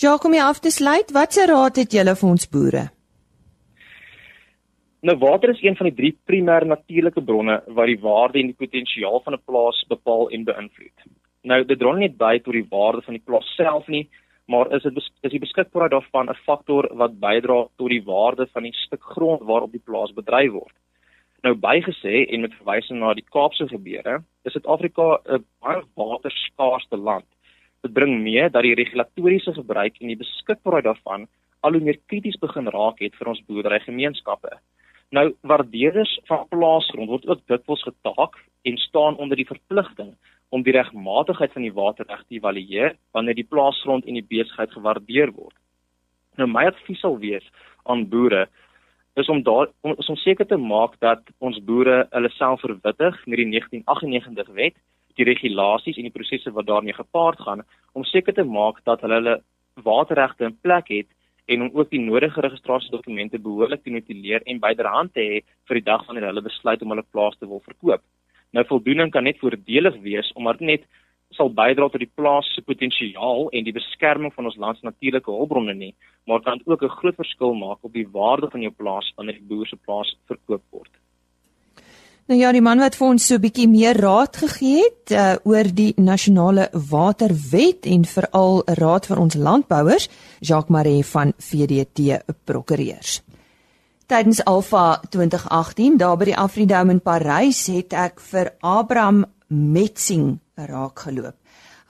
Ja, 0.00 0.16
kom 0.16 0.32
jy 0.32 0.40
af 0.40 0.62
te 0.64 0.72
sluit? 0.72 1.12
Watse 1.12 1.44
raad 1.50 1.76
het 1.76 1.92
julle 1.92 2.16
vir 2.16 2.28
ons 2.30 2.48
boere? 2.48 2.86
Nou 5.04 5.16
water 5.20 5.52
is 5.54 5.60
een 5.64 5.76
van 5.76 5.88
die 5.88 5.96
drie 5.96 6.12
primêre 6.28 6.68
natuurlike 6.68 7.22
bronne 7.24 7.58
wat 7.76 7.88
die 7.88 8.00
waarde 8.00 8.40
en 8.40 8.50
die 8.52 8.60
potensiaal 8.64 9.22
van 9.24 9.34
'n 9.36 9.44
plaas 9.48 9.78
bepaal 9.88 10.28
en 10.30 10.44
beïnvloed. 10.44 11.06
Nou 11.42 11.64
dit 11.64 11.78
dra 11.78 11.92
nie 11.96 12.08
by 12.08 12.38
tot 12.38 12.52
die 12.52 12.68
waarde 12.70 13.02
van 13.02 13.14
die 13.14 13.24
plaas 13.24 13.48
self 13.56 13.88
nie, 13.88 14.08
maar 14.46 14.72
is 14.76 14.82
dit 14.82 14.96
is 14.96 15.30
die 15.30 15.44
beskikbaarheid 15.46 15.92
daarvan 15.92 16.28
'n 16.28 16.42
faktor 16.44 16.88
wat 16.92 17.20
bydra 17.20 17.66
tot 17.76 17.88
die 17.88 18.04
waarde 18.04 18.46
van 18.52 18.62
die 18.62 18.72
stuk 18.72 19.02
grond 19.02 19.40
waarop 19.42 19.72
die 19.72 19.84
plaas 19.84 20.12
bedryf 20.12 20.52
word. 20.52 20.74
Nou 21.46 21.54
bygesê 21.56 22.26
en 22.28 22.42
met 22.44 22.54
verwysing 22.58 22.98
na 23.00 23.14
die 23.16 23.24
Kaapse 23.32 23.64
gebeure, 23.68 24.18
is 24.44 24.52
Suid-Afrika 24.52 25.20
'n 25.24 25.44
baie 25.64 25.82
waterskaarste 25.96 26.96
land. 26.96 27.24
Dit 27.82 27.92
bring 27.92 28.20
mee 28.20 28.50
dat 28.50 28.62
die 28.62 28.74
regulatoriese 28.74 29.54
gebruik 29.54 29.96
en 30.00 30.08
die 30.08 30.20
beskikbaarheid 30.20 30.84
daarvan 30.84 31.28
al 31.60 31.72
hoe 31.72 31.80
meer 31.80 31.98
krities 32.06 32.36
begin 32.40 32.68
raak 32.68 33.00
het 33.00 33.14
vir 33.16 33.28
ons 33.28 33.42
boerderygemeenskappe. 33.46 34.52
Nou 35.10 35.34
waardeerders 35.42 36.18
van 36.28 36.48
plaasgrond 36.48 37.08
word 37.08 37.26
ook 37.26 37.46
dikwels 37.46 37.82
getaak 37.82 38.36
en 38.62 38.76
staan 38.76 39.16
onder 39.16 39.36
die 39.36 39.48
verpligting 39.48 40.14
om 40.50 40.62
die 40.62 40.76
regmatigheid 40.76 41.52
van 41.52 41.62
die 41.62 41.72
waterreg 41.72 42.22
te 42.28 42.34
evalueer 42.34 42.96
wanneer 43.12 43.34
die 43.34 43.48
plaasgrond 43.48 44.04
en 44.04 44.14
die 44.14 44.28
besigheid 44.28 44.72
gewaardeer 44.72 45.32
word. 45.32 45.56
Nou 46.36 46.48
my 46.48 46.66
advies 46.66 47.00
sal 47.00 47.18
wees 47.18 47.46
aan 47.84 48.08
boere 48.08 48.48
is 49.14 49.28
om 49.28 49.42
daar 49.42 49.70
om, 49.80 49.94
om 49.96 50.16
seker 50.16 50.46
te 50.46 50.56
maak 50.56 50.98
dat 51.00 51.22
ons 51.38 51.58
boere 51.64 52.06
hulle 52.10 52.30
self 52.36 52.60
verwittig 52.60 53.16
met 53.26 53.42
die 53.42 53.48
1998 53.48 54.54
wet, 54.54 54.76
die 55.18 55.26
regulasies 55.28 55.98
en 55.98 56.08
die 56.08 56.14
prosesse 56.14 56.52
wat 56.56 56.68
daarmee 56.68 56.96
gepaard 56.96 57.40
gaan 57.46 57.64
om 57.92 58.04
seker 58.04 58.34
te 58.34 58.44
maak 58.44 58.80
dat 58.88 59.02
hulle 59.04 59.18
hulle 59.20 59.40
waterregte 59.84 60.48
in 60.48 60.56
plek 60.66 60.88
het 60.92 61.08
en 61.50 61.66
om 61.66 61.70
ook 61.74 61.90
die 61.90 62.00
nodige 62.00 62.40
registrasiedokumente 62.44 63.40
behoorlik 63.42 63.82
te 63.82 63.90
notuleer 63.90 64.44
en 64.46 64.62
byderhand 64.62 65.12
te 65.14 65.26
hê 65.26 65.42
vir 65.68 65.80
die 65.80 65.88
dag 65.88 66.06
wanneer 66.06 66.28
hulle 66.30 66.46
besluit 66.46 66.82
om 66.82 66.94
hulle 66.94 67.06
plaas 67.10 67.38
te 67.38 67.48
wil 67.48 67.62
verkoop. 67.66 68.02
Nou 68.54 68.64
voldoening 68.66 69.10
kan 69.14 69.26
net 69.26 69.40
voordelig 69.42 69.96
wees 70.04 70.30
omdat 70.38 70.60
net 70.60 70.86
sal 71.36 71.50
bydra 71.54 71.88
tot 71.88 72.02
die 72.02 72.10
plaas 72.14 72.48
se 72.54 72.62
potensiaal 72.66 73.48
en 73.54 73.64
die 73.64 73.74
beskerming 73.76 74.32
van 74.34 74.50
ons 74.50 74.58
land 74.58 74.78
se 74.78 74.86
natuurlike 74.86 75.30
hulpbronne 75.30 75.74
nie, 75.74 75.94
maar 76.26 76.40
kan 76.40 76.60
ook 76.64 76.82
'n 76.82 76.96
groot 76.98 77.16
verskil 77.16 77.54
maak 77.54 77.78
op 77.82 77.92
die 77.92 78.08
waarde 78.08 78.50
van 78.50 78.60
jou 78.60 78.72
plaas 78.72 79.12
wanneer 79.16 79.38
die 79.38 79.48
boer 79.48 79.66
se 79.66 79.76
plaas 79.76 80.16
verkoop 80.26 80.62
word. 80.70 80.90
Nou 82.30 82.38
ja, 82.38 82.52
die 82.52 82.62
man 82.62 82.78
wat 82.78 82.94
vir 82.94 83.08
ons 83.08 83.26
so 83.26 83.34
'n 83.34 83.40
bietjie 83.40 83.68
meer 83.68 83.96
raad 83.98 84.36
gegee 84.36 84.82
het 84.84 85.10
uh, 85.10 85.34
oor 85.44 85.66
die 85.74 85.92
nasionale 85.96 86.68
waterwet 86.72 87.86
en 87.86 88.04
veral 88.04 88.62
raad 88.66 89.06
vir 89.06 89.18
ons 89.18 89.34
landbouers, 89.34 90.08
Jacques 90.40 90.70
Maree 90.70 91.02
van 91.04 91.32
VDT 91.38 92.22
Prokureurs. 92.44 93.22
Tydens 94.06 94.44
Alpha 94.44 95.00
2018 95.10 95.96
daar 95.96 96.16
by 96.16 96.24
die 96.24 96.36
Afridome 96.36 96.92
in 96.92 97.00
Parys 97.00 97.66
het 97.66 97.92
ek 97.92 98.20
vir 98.20 98.52
Abraham 98.60 99.24
Metsing 99.50 100.38
raakgeloop. 100.54 101.34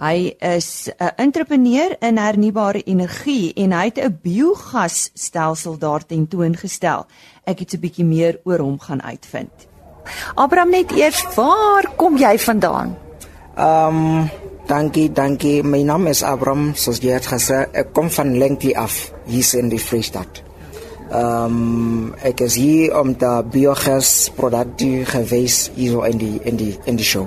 Hy 0.00 0.34
is 0.40 0.88
'n 0.88 1.12
entrepreneur 1.16 1.96
in 2.00 2.16
hernubare 2.16 2.82
energie 2.82 3.52
en 3.54 3.72
hy 3.72 3.84
het 3.84 3.98
'n 3.98 4.18
biogasstelsel 4.22 5.78
daar 5.78 6.06
tentoongestel. 6.06 7.06
Ek 7.44 7.58
het 7.58 7.74
'n 7.74 7.80
bietjie 7.80 8.04
meer 8.04 8.40
oor 8.44 8.58
hom 8.58 8.78
gaan 8.78 9.02
uitvind. 9.02 9.50
Abraham 10.34 10.70
net 10.70 10.90
eers, 10.92 11.34
waar 11.34 11.92
kom 11.96 12.16
jy 12.16 12.38
vandaan? 12.38 12.96
Ehm 13.56 13.96
um, 13.96 14.30
dankie, 14.66 15.12
dankie. 15.12 15.62
My 15.62 15.82
naam 15.82 16.06
is 16.06 16.22
Abraham, 16.22 16.68
het 16.68 17.26
gesê, 17.26 17.66
ek 17.72 17.92
kom 17.92 18.10
van 18.10 18.38
Lenkley 18.38 18.74
af, 18.74 19.12
hier 19.26 19.58
in 19.58 19.68
die 19.68 19.80
Vrystaat. 19.80 20.42
Ehm 21.10 21.44
um, 21.44 22.14
ek 22.22 22.40
is 22.40 22.54
hier 22.54 22.98
om 23.00 23.12
die 23.12 23.42
biogas 23.50 24.30
produkte 24.34 25.04
gewys 25.04 25.70
hier 25.74 26.06
in 26.06 26.18
die 26.18 26.40
in 26.42 26.56
die 26.56 26.78
in 26.84 26.96
die 26.96 27.04
show. 27.04 27.26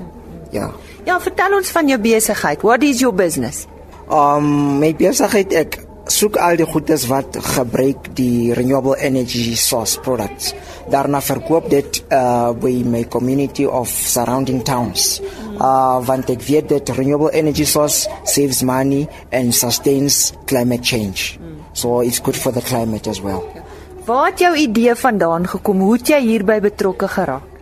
Ja. 0.53 0.69
Ja, 1.07 1.19
vertel 1.19 1.57
ons 1.57 1.71
van 1.73 1.89
jou 1.89 1.99
besigheid. 1.99 2.61
What 2.61 2.83
is 2.83 3.01
your 3.03 3.15
business? 3.15 3.65
Um 4.11 4.79
my 4.79 4.93
besigheid 4.95 5.53
ek 5.57 5.79
soek 6.11 6.35
al 6.43 6.57
die 6.59 6.67
goedes 6.67 7.05
wat 7.07 7.37
gebruik 7.55 8.09
die 8.17 8.53
renewable 8.53 8.95
energy 8.99 9.55
source 9.55 9.99
products. 10.03 10.51
Daarna 10.91 11.21
verkoop 11.23 11.69
dit 11.71 12.01
uh 12.11 12.51
by 12.53 12.83
my 12.85 13.05
community 13.07 13.65
of 13.65 13.89
surrounding 13.89 14.63
towns. 14.67 15.21
Uh 15.57 15.99
want 16.05 16.29
ek 16.29 16.43
weet 16.47 16.69
dat 16.69 16.93
renewable 16.97 17.31
energy 17.31 17.65
source 17.65 18.07
saves 18.23 18.61
money 18.63 19.07
and 19.31 19.55
sustains 19.55 20.33
climate 20.45 20.83
change. 20.83 21.39
So 21.73 22.01
it's 22.01 22.19
good 22.21 22.37
for 22.37 22.53
the 22.53 22.61
climate 22.61 23.09
as 23.09 23.21
well. 23.21 23.41
Waar 24.05 24.29
het 24.29 24.39
jou 24.39 24.55
idee 24.55 24.95
vandaan 24.95 25.47
gekom? 25.47 25.79
Hoe 25.79 25.95
het 25.97 26.07
jy 26.07 26.19
hierby 26.19 26.59
betrokke 26.59 27.07
geraak? 27.07 27.52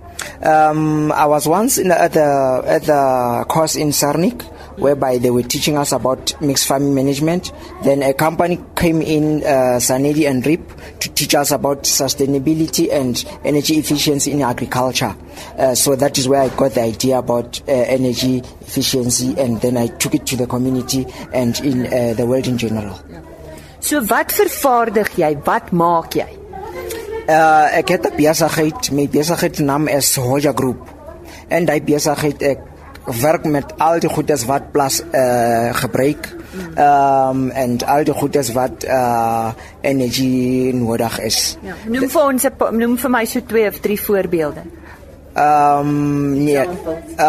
Um, 0.44 1.12
I 1.12 1.26
was 1.26 1.48
once 1.48 1.78
in 1.78 1.92
at 1.92 2.14
the 2.14 2.64
at 2.66 2.84
the 2.84 3.46
course 3.48 3.76
in 3.76 3.90
Sarnik, 3.90 4.42
whereby 4.78 5.20
they 5.20 5.30
were 5.30 5.44
teaching 5.44 5.78
us 5.78 5.92
about 5.92 6.34
mixed 6.42 6.68
farming 6.68 6.96
management. 6.96 7.52
Then 7.84 8.02
a 8.02 8.14
company 8.14 8.60
came 8.76 9.02
in, 9.02 9.44
uh, 9.44 9.78
Sanedi 9.80 10.28
and 10.28 10.46
RIP, 10.46 11.00
to 11.00 11.10
teach 11.14 11.36
us 11.36 11.52
about 11.52 11.84
sustainability 11.84 12.92
and 12.92 13.24
energy 13.46 13.76
efficiency 13.76 14.32
in 14.32 14.42
agriculture. 14.42 15.16
Uh, 15.58 15.76
so 15.76 15.96
that 15.96 16.18
is 16.18 16.28
where 16.28 16.42
I 16.42 16.50
got 16.50 16.72
the 16.72 16.82
idea 16.82 17.20
about 17.20 17.62
uh, 17.68 17.72
energy 17.72 18.40
efficiency, 18.62 19.36
and 19.38 19.62
then 19.62 19.78
I 19.78 19.88
took 19.88 20.16
it 20.16 20.26
to 20.28 20.36
the 20.36 20.48
community 20.48 21.06
and 21.34 21.60
in 21.60 21.86
uh, 21.86 22.14
the 22.16 22.26
world 22.26 22.48
in 22.48 22.58
general. 22.58 23.00
So 23.80 24.02
wat 24.06 24.34
vervaardig 24.34 25.18
jy? 25.18 25.36
Wat 25.46 25.72
maak 25.74 26.16
jy? 26.16 26.41
Uh, 27.28 27.78
ek 27.78 27.88
het 27.90 28.08
'n 28.10 28.16
besigheid, 28.16 28.92
my 28.92 29.08
besigheidsnaam 29.10 29.88
is 29.88 30.16
Hoja 30.16 30.52
Group. 30.56 30.90
En 31.48 31.66
daai 31.66 31.82
besigheid 31.84 32.42
ek 32.42 32.60
werk 33.06 33.46
met 33.46 33.74
al 33.78 34.00
die 34.00 34.10
goedes 34.10 34.46
wat 34.46 34.72
plas 34.72 35.02
uh 35.14 35.74
gebruik. 35.74 36.30
Um 36.78 37.50
en 37.50 37.78
al 37.86 38.04
die 38.04 38.14
goedes 38.14 38.52
wat 38.54 38.84
uh 38.84 39.52
energie 39.82 40.74
nodig 40.74 41.20
is. 41.20 41.58
Ja, 41.62 41.76
noem 41.88 42.10
vir 42.10 42.22
ons 42.22 42.48
noem 42.72 42.98
vir 42.98 43.10
my 43.10 43.26
so 43.26 43.42
twee 43.46 43.68
of 43.68 43.80
drie 43.80 44.02
voorbeelde. 44.02 44.62
Um 45.36 46.44
nee. 46.44 46.68
Uh, 47.18 47.26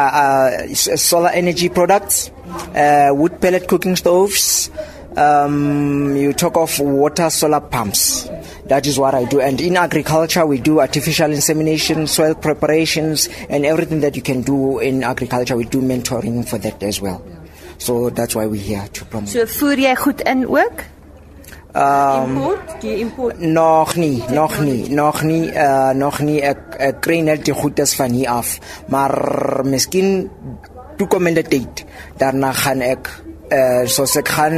uh, 0.00 0.10
uh 0.22 0.96
solar 0.96 1.32
energy 1.32 1.68
products, 1.70 2.30
uh 2.74 3.10
wood 3.10 3.38
pellet 3.38 3.66
cooking 3.66 3.96
stoves. 3.96 4.70
Um 5.16 6.16
you 6.16 6.32
talk 6.32 6.56
of 6.56 6.78
water 6.78 7.30
solar 7.30 7.60
pumps. 7.60 8.28
That 8.72 8.86
is 8.86 8.98
what 8.98 9.14
I 9.14 9.26
do. 9.26 9.38
And 9.38 9.60
in 9.60 9.76
agriculture, 9.76 10.46
we 10.46 10.56
do 10.56 10.80
artificial 10.80 11.30
insemination, 11.30 12.06
soil 12.06 12.34
preparations, 12.34 13.28
and 13.50 13.66
everything 13.66 14.00
that 14.00 14.16
you 14.16 14.22
can 14.22 14.40
do 14.40 14.78
in 14.78 15.04
agriculture. 15.04 15.58
We 15.58 15.66
do 15.66 15.82
mentoring 15.82 16.48
for 16.48 16.56
that 16.56 16.82
as 16.82 16.98
well. 16.98 17.20
So 17.76 18.08
that's 18.08 18.34
why 18.34 18.46
we're 18.46 18.62
here 18.62 18.88
to 18.88 19.04
promote. 19.04 19.28
So 19.28 19.44
voer 19.44 19.76
jy 19.76 19.92
goed 19.94 20.24
in 20.24 20.46
ook? 20.48 20.84
Um, 21.76 22.38
import? 22.38 22.80
Do 22.80 22.88
you 22.88 22.96
import? 23.04 23.40
Nog 23.40 23.92
nie, 23.96 24.24
nog 24.30 24.60
nie, 24.64 24.88
nog 24.88 25.22
nie, 25.22 25.52
uh, 25.52 25.90
nog 25.90 26.20
nie. 26.24 26.40
Ek, 26.40 26.64
ek 26.78 27.04
kry 27.04 27.20
net 27.20 27.44
die 27.44 27.54
goedes 27.60 27.92
van 28.00 28.16
hier 28.16 28.32
af. 28.32 28.54
Maar 28.88 29.12
miskien 29.68 30.30
toekomende 30.96 31.44
tyd, 31.44 31.84
daarna 32.16 32.54
gaan 32.56 32.80
ek 32.88 33.12
uh, 33.52 33.82
so 33.86 34.04
ek 34.18 34.28
gaan 34.28 34.56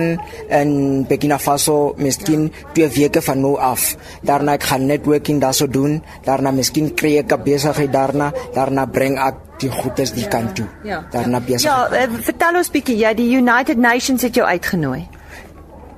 in 0.49 0.71
Burkina 1.09 1.39
Faso 1.39 1.95
miskien 1.99 2.51
twee 2.75 2.89
weke 2.89 3.23
van 3.23 3.41
nou 3.43 3.57
af. 3.59 3.95
Daarna 4.23 4.55
ek 4.59 4.69
gaan 4.71 4.87
networking 4.87 5.41
daarso 5.43 5.67
doen. 5.67 6.01
Daarna 6.25 6.53
miskien 6.55 6.95
kry 6.95 7.19
ek 7.19 7.33
'n 7.33 7.43
besigheid 7.43 7.93
daarna. 7.93 8.33
Daarna 8.55 8.87
bring 8.87 9.19
ek 9.19 9.35
die 9.59 9.71
goedes 9.71 10.13
die 10.13 10.29
kant 10.29 10.55
toe. 10.57 10.67
Ja. 10.85 11.05
Daarna 11.11 11.41
besig. 11.41 11.71
Ja, 11.71 11.89
uh, 11.91 12.19
vertel 12.21 12.57
ons 12.57 12.71
bietjie, 12.71 12.97
ja, 12.99 13.15
die 13.15 13.37
United 13.37 13.79
Nations 13.79 14.23
het 14.23 14.35
jou 14.35 14.47
uitgenooi. 14.47 15.09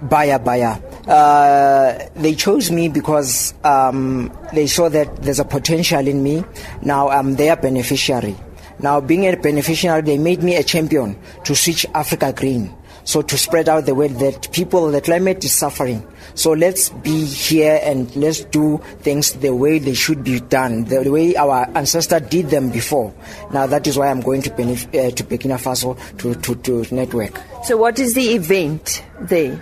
Baie 0.00 0.38
baie. 0.38 0.76
Uh, 1.08 1.92
they 2.20 2.34
chose 2.34 2.70
me 2.72 2.88
because 2.88 3.54
um, 3.64 4.30
they 4.52 4.66
saw 4.66 4.88
that 4.88 5.08
there's 5.22 5.38
a 5.40 5.44
potential 5.44 6.06
in 6.06 6.22
me. 6.22 6.44
Now 6.82 7.08
I'm 7.08 7.36
their 7.36 7.56
beneficiary. 7.56 8.36
Now, 8.78 9.00
being 9.00 9.26
a 9.26 9.34
beneficiary, 9.36 10.02
they 10.02 10.18
made 10.18 10.42
me 10.42 10.56
a 10.56 10.62
champion 10.62 11.16
to 11.44 11.54
switch 11.54 11.86
Africa 11.94 12.32
green. 12.32 12.74
So 13.06 13.22
to 13.22 13.38
spread 13.38 13.68
out 13.68 13.86
the 13.86 13.94
word 13.94 14.18
that 14.18 14.50
people, 14.52 14.90
the 14.90 15.00
climate 15.00 15.44
is 15.44 15.52
suffering. 15.52 16.04
So 16.34 16.50
let's 16.50 16.88
be 16.90 17.24
here 17.24 17.78
and 17.82 18.14
let's 18.16 18.40
do 18.40 18.78
things 18.98 19.32
the 19.34 19.54
way 19.54 19.78
they 19.78 19.94
should 19.94 20.24
be 20.24 20.40
done, 20.40 20.84
the 20.86 21.08
way 21.08 21.36
our 21.36 21.70
ancestors 21.76 22.28
did 22.28 22.50
them 22.50 22.70
before. 22.70 23.14
Now 23.52 23.68
that 23.68 23.86
is 23.86 23.96
why 23.96 24.08
I'm 24.08 24.20
going 24.20 24.42
to, 24.42 24.50
benef- 24.50 24.88
uh, 24.88 25.14
to 25.14 25.22
Burkina 25.22 25.56
Faso 25.56 25.96
to, 26.18 26.34
to, 26.34 26.56
to 26.56 26.94
network. 26.94 27.40
So 27.62 27.76
what 27.76 28.00
is 28.00 28.14
the 28.14 28.34
event 28.34 29.04
there? 29.20 29.54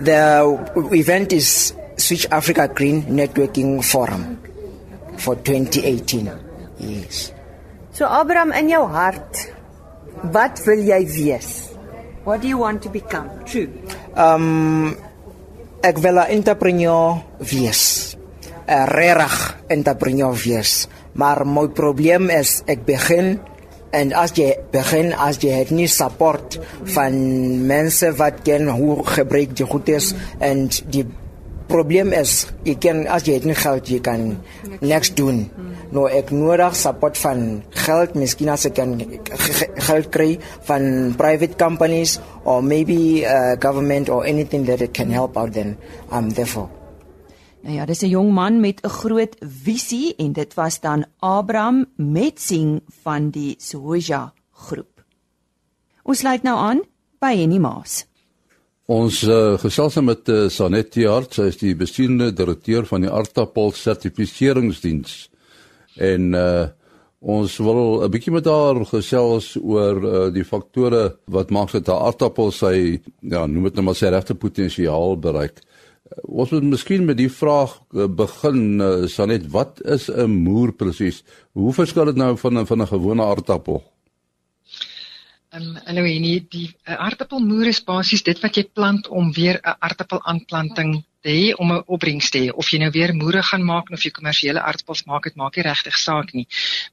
The 0.00 0.88
event 0.92 1.34
is 1.34 1.74
Switch 1.98 2.26
Africa 2.30 2.66
Green 2.66 3.02
Networking 3.02 3.84
Forum 3.84 4.40
for 5.18 5.36
2018. 5.36 6.30
Yes. 6.78 7.32
So 7.92 8.06
Abraham 8.08 8.52
in 8.52 8.70
jou 8.70 8.86
hart, 8.88 9.52
wat 10.32 10.64
wil 10.64 10.80
jy 10.80 11.04
wees? 11.12 11.75
What 12.26 12.42
do 12.42 12.50
you 12.50 12.58
want 12.58 12.82
to 12.82 12.90
become? 12.90 13.30
True. 13.46 13.70
Um 14.18 14.90
ek 15.78 16.02
wil 16.02 16.18
'n 16.18 16.42
entrepreneur 16.42 17.22
wees. 17.38 18.18
'n 18.66 18.84
Regtig 18.90 19.62
entrepreneur 19.70 20.34
wees. 20.34 20.90
Maar 21.14 21.46
my 21.46 21.70
probleem 21.70 22.26
is 22.26 22.66
ek 22.66 22.82
begin 22.82 23.38
en 23.94 24.12
as 24.12 24.34
jy 24.34 24.58
begin 24.74 25.14
as 25.14 25.38
jy 25.38 25.54
het 25.54 25.70
nie 25.70 25.86
support 25.86 26.58
van 26.84 27.14
mense 27.66 28.10
wat 28.18 28.42
ken 28.42 28.68
hoe 28.68 29.06
gebruik 29.06 29.54
die 29.56 29.66
goed 29.66 29.88
is 29.88 30.10
en 30.42 30.66
die 30.90 31.06
probleem 31.68 32.12
is 32.12 32.46
jy 32.64 32.74
kan 32.80 33.04
as 33.10 33.26
jy 33.26 33.36
het 33.38 33.46
nie 33.48 33.56
geld 33.58 33.90
jy 33.90 34.00
kan 34.00 34.38
niks 34.80 35.12
doen. 35.18 35.44
Nou 35.94 36.06
ek 36.10 36.32
nodig 36.34 36.74
support 36.78 37.18
van 37.18 37.62
geld, 37.70 38.16
miskien 38.18 38.50
as 38.52 38.66
ek 38.66 38.78
kan 38.78 38.96
geld 39.88 40.10
kry 40.14 40.30
van 40.68 41.14
private 41.18 41.58
companies 41.58 42.18
or 42.44 42.62
maybe 42.62 43.22
uh, 43.24 43.54
government 43.60 44.08
or 44.08 44.24
anything 44.26 44.66
that 44.66 44.80
it 44.80 44.94
can 44.94 45.10
help 45.10 45.36
out 45.36 45.52
then 45.52 45.76
I'm 46.10 46.30
there 46.30 46.46
for. 46.46 46.70
Nou 47.66 47.74
ja, 47.74 47.84
dis 47.84 48.02
'n 48.02 48.08
jong 48.08 48.32
man 48.32 48.60
met 48.60 48.80
'n 48.82 48.88
groot 48.88 49.36
visie 49.40 50.14
en 50.16 50.32
dit 50.32 50.54
was 50.54 50.80
dan 50.80 51.04
Abraham 51.18 51.86
Metsing 51.96 52.80
van 53.02 53.30
die 53.30 53.54
Soja 53.58 54.32
groep. 54.52 55.04
Ons 56.02 56.18
sluit 56.18 56.42
nou 56.42 56.56
aan 56.56 56.80
by 57.18 57.34
Henny 57.36 57.58
Maas. 57.58 58.06
Ons 58.86 59.24
uh, 59.26 59.56
gesels 59.58 59.96
nou 59.98 60.04
met 60.12 60.28
uh, 60.30 60.44
Sanetti 60.46 61.08
Hart, 61.10 61.32
sy 61.34 61.48
is 61.50 61.56
die 61.58 61.72
bestuurende 61.74 62.28
direkteur 62.30 62.84
van 62.86 63.02
die 63.02 63.10
Aartappel 63.10 63.72
Sertifiseringsdiens. 63.74 65.24
En 65.98 66.34
uh 66.34 66.66
ons 67.26 67.54
wil 67.58 68.04
'n 68.04 68.10
bietjie 68.12 68.30
met 68.30 68.46
haar 68.46 68.76
gesels 68.86 69.56
oor 69.56 69.96
uh, 70.04 70.26
die 70.30 70.44
faktore 70.44 71.16
wat 71.26 71.50
maak 71.50 71.72
dat 71.72 71.88
'n 71.88 72.04
aartappel 72.06 72.52
sy 72.52 73.00
ja, 73.20 73.46
noem 73.46 73.64
dit 73.64 73.74
nou 73.74 73.84
maar 73.88 73.96
sy 73.96 74.12
regte 74.12 74.34
potensiaal 74.34 75.16
bereik. 75.18 75.58
Uh, 75.58 76.38
ons 76.44 76.50
moet 76.50 76.62
miskien 76.62 77.04
met 77.04 77.16
die 77.16 77.32
vraag 77.32 77.80
uh, 77.96 78.06
begin 78.06 78.80
uh, 78.80 79.08
Sanet, 79.08 79.50
wat 79.50 79.80
is 79.82 80.10
'n 80.10 80.30
moer 80.30 80.72
presies? 80.72 81.24
Hoe 81.52 81.72
verskil 81.72 82.04
dit 82.04 82.16
nou 82.16 82.36
van 82.36 82.66
van 82.66 82.82
'n 82.82 82.86
gewone 82.86 83.22
aartappel? 83.24 83.82
Ehm 85.56 85.68
um, 85.72 85.76
Aloenie, 85.88 86.42
die 86.52 86.66
uh, 86.68 86.98
aardappelmoer 87.00 87.70
is 87.70 87.78
basies 87.84 88.22
dit 88.26 88.40
wat 88.44 88.58
jy 88.58 88.66
plant 88.76 89.06
om 89.08 89.30
weer 89.32 89.56
'n 89.56 89.76
aardappelaanplanting 89.86 90.90
te 91.24 91.32
hê 91.32 91.54
om 91.62 91.72
'n 91.72 91.84
opbrengs 91.94 92.28
te 92.30 92.42
hê. 92.42 92.50
Of 92.52 92.68
jy 92.72 92.78
nou 92.82 92.90
weer 92.92 93.14
moere 93.16 93.42
gaan 93.42 93.64
maak 93.64 93.88
of 93.90 94.04
jy 94.04 94.10
kommersiële 94.18 94.60
aardappels 94.60 95.06
maak 95.06 95.24
dit 95.24 95.36
maak 95.40 95.56
nie 95.56 95.64
regtig 95.64 95.96
saak 95.98 96.34
nie. 96.34 96.46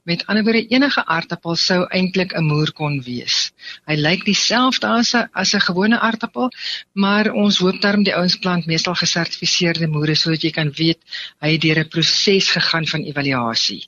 Met 0.04 0.24
ander 0.26 0.44
woorde 0.44 0.64
enige 0.76 1.04
aardappel 1.16 1.56
sou 1.56 1.80
eintlik 1.90 2.32
'n 2.32 2.48
moer 2.48 2.72
kon 2.72 3.02
wees. 3.02 3.52
Hy 3.86 3.96
lyk 4.00 4.24
dieselfde 4.24 4.86
as 4.86 5.14
'n 5.14 5.28
as 5.34 5.54
'n 5.54 5.66
gewone 5.68 6.00
aardappel 6.00 6.50
maar 6.94 7.32
ons 7.32 7.58
hoop 7.58 7.80
daarom 7.82 8.04
die 8.04 8.16
ouens 8.16 8.36
plant 8.36 8.66
meestal 8.66 8.94
gesertifiseerde 8.94 9.86
moere 9.86 10.14
sodat 10.14 10.42
jy 10.42 10.50
kan 10.50 10.70
weet 10.70 11.00
hy 11.42 11.52
het 11.52 11.60
deur 11.60 11.84
'n 11.84 11.88
proses 11.88 12.50
gegaan 12.50 12.86
van 12.86 13.04
evaluasie. 13.04 13.82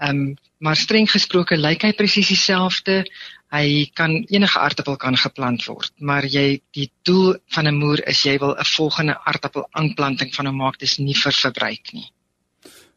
Ehm 0.00 0.10
um, 0.10 0.36
maar 0.62 0.76
streng 0.76 1.10
gesproke 1.10 1.56
lyk 1.56 1.82
hy 1.82 1.92
presies 1.92 2.28
dieselfde 2.28 3.04
hy 3.52 3.90
kan 3.94 4.14
enige 4.28 4.58
aardappel 4.58 4.96
kan 4.96 5.16
geplant 5.16 5.66
word, 5.68 5.92
maar 6.00 6.24
jy 6.24 6.62
die 6.72 6.88
doel 7.04 7.36
van 7.54 7.68
'n 7.68 7.78
moer 7.78 8.00
is 8.08 8.22
jy 8.24 8.38
wil 8.38 8.54
'n 8.56 8.64
volgende 8.76 9.16
aardappel 9.24 9.66
aanplanting 9.72 10.34
van 10.34 10.46
hom 10.46 10.56
maak, 10.56 10.78
dis 10.78 10.98
nie 10.98 11.14
vir 11.14 11.32
verbruik 11.32 11.92
nie. 11.92 12.08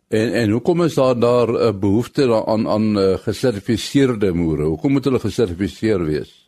En 0.09 0.33
en 0.33 0.49
hoekom 0.51 0.83
is 0.83 0.95
daar 0.95 1.19
daar 1.19 1.49
'n 1.49 1.79
behoefte 1.79 2.45
aan 2.45 2.67
aan 2.67 2.97
uh, 2.97 3.17
gesertifiseerde 3.17 4.33
moere? 4.33 4.63
Hoekom 4.63 4.91
moet 4.91 5.03
hulle 5.03 5.19
gesertifiseer 5.19 6.05
wees? 6.05 6.44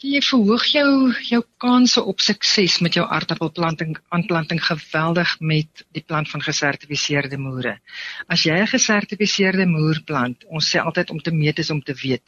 Jy 0.00 0.20
verhoog 0.24 0.64
jou 0.72 0.90
jou 1.28 1.40
kanse 1.60 2.00
op 2.00 2.22
sukses 2.24 2.78
met 2.80 2.94
jou 2.96 3.04
aardappelplanting 3.04 3.98
aanplanting 4.16 4.60
geweldig 4.64 5.34
met 5.40 5.82
die 5.92 6.02
plant 6.02 6.30
van 6.30 6.40
gesertifiseerde 6.40 7.36
moere. 7.38 7.74
As 8.26 8.44
jy 8.44 8.56
'n 8.56 8.66
gesertifiseerde 8.66 9.66
moer 9.66 10.00
plant, 10.06 10.44
ons 10.48 10.64
sê 10.64 10.80
altyd 10.80 11.10
om 11.10 11.20
te 11.20 11.30
meet 11.30 11.58
is 11.58 11.70
om 11.70 11.82
te 11.82 11.94
weet. 11.94 12.22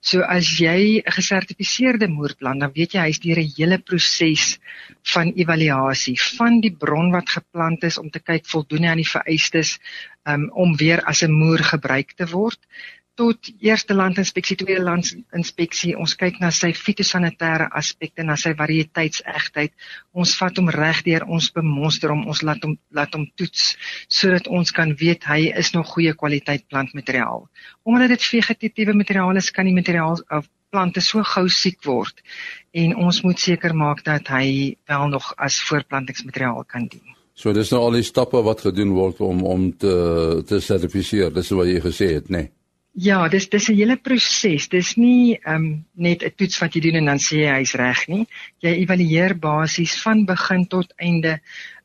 So 0.00 0.20
as 0.20 0.58
jy 0.60 1.00
'n 1.00 1.12
gesertifiseerde 1.12 2.08
moer 2.08 2.34
plant, 2.36 2.60
dan 2.60 2.72
weet 2.74 2.92
jy 2.92 3.00
hy's 3.00 3.20
deur 3.20 3.38
'n 3.38 3.52
hele 3.56 3.78
proses 3.78 4.58
van 5.02 5.32
evaluasie 5.32 6.18
van 6.36 6.60
die 6.60 6.76
bron 6.76 7.10
wat 7.10 7.28
geplant 7.30 7.84
is 7.84 7.98
om 7.98 8.10
te 8.10 8.20
kyk 8.20 8.46
voldoen 8.46 8.84
hy 8.84 8.88
aan 8.88 9.02
die 9.02 9.16
vereistes 9.16 9.78
um, 10.24 10.50
om 10.52 10.76
weer 10.76 11.02
as 11.04 11.22
'n 11.22 11.32
moer 11.32 11.62
gebruik 11.64 12.12
te 12.16 12.26
word 12.26 12.60
tot 13.14 13.50
eerste 13.62 13.94
landinspeksie, 13.94 14.56
tweede 14.58 14.82
landinspeksie. 14.82 15.94
Ons 15.98 16.16
kyk 16.18 16.40
na 16.42 16.50
sy 16.54 16.72
fitosanitêre 16.74 17.68
aspekte, 17.78 18.24
na 18.26 18.36
sy 18.40 18.54
variëteitsegtheid. 18.58 19.74
Ons 20.18 20.34
vat 20.40 20.58
hom 20.58 20.70
regdeur, 20.74 21.26
ons 21.30 21.50
bemonster 21.54 22.10
hom, 22.10 22.26
ons 22.30 22.42
laat 22.42 22.64
hom 22.66 22.76
laat 22.94 23.14
hom 23.14 23.26
toets 23.38 23.74
sodat 24.08 24.48
ons 24.50 24.74
kan 24.74 24.94
weet 24.98 25.26
hy 25.30 25.52
is 25.54 25.72
nog 25.74 25.92
goeie 25.94 26.14
kwaliteit 26.18 26.66
plantmateriaal. 26.68 27.46
Omdat 27.86 28.16
dit 28.16 28.28
vegetatiewe 28.34 28.94
materiaal 28.98 29.38
is, 29.38 29.50
kan 29.54 29.68
die 29.68 29.76
materiaal 29.76 30.18
of 30.30 30.50
plante 30.74 31.02
so 31.04 31.22
gou 31.22 31.46
siek 31.48 31.84
word 31.86 32.22
en 32.74 32.96
ons 33.06 33.20
moet 33.22 33.38
seker 33.38 33.74
maak 33.78 34.02
dat 34.06 34.26
hy 34.34 34.74
wel 34.90 35.12
nog 35.12 35.30
as 35.38 35.60
voorplantingsmateriaal 35.68 36.64
kan 36.66 36.88
dien. 36.90 37.14
So 37.34 37.52
dis 37.54 37.70
nou 37.74 37.80
al 37.82 37.96
die 37.98 38.06
stappe 38.06 38.42
wat 38.46 38.62
gedoen 38.62 38.92
word 38.94 39.22
om 39.26 39.42
om 39.46 39.70
te 39.78 39.94
te 40.46 40.60
sertifiseer. 40.62 41.32
Dis 41.34 41.50
wat 41.54 41.70
jy 41.70 41.80
gesê 41.82 42.12
het? 42.14 42.30
Nee? 42.30 42.50
Ja, 42.94 43.26
dis 43.28 43.48
dis 43.50 43.68
'n 43.68 43.74
hele 43.74 43.96
proses. 43.96 44.68
Dis 44.68 44.94
nie 44.96 45.34
ehm 45.34 45.54
um, 45.54 45.84
net 45.94 46.22
'n 46.22 46.30
toets 46.36 46.58
wat 46.62 46.74
jy 46.74 46.80
doen 46.80 46.94
en 47.00 47.04
dan 47.04 47.18
sê 47.18 47.42
jy 47.42 47.54
hy's 47.58 47.74
reg 47.74 48.06
nie. 48.08 48.26
Jy 48.62 48.70
evalueer 48.82 49.34
basies 49.38 50.02
van 50.02 50.24
begin 50.24 50.66
tot 50.66 50.92
einde 50.96 51.40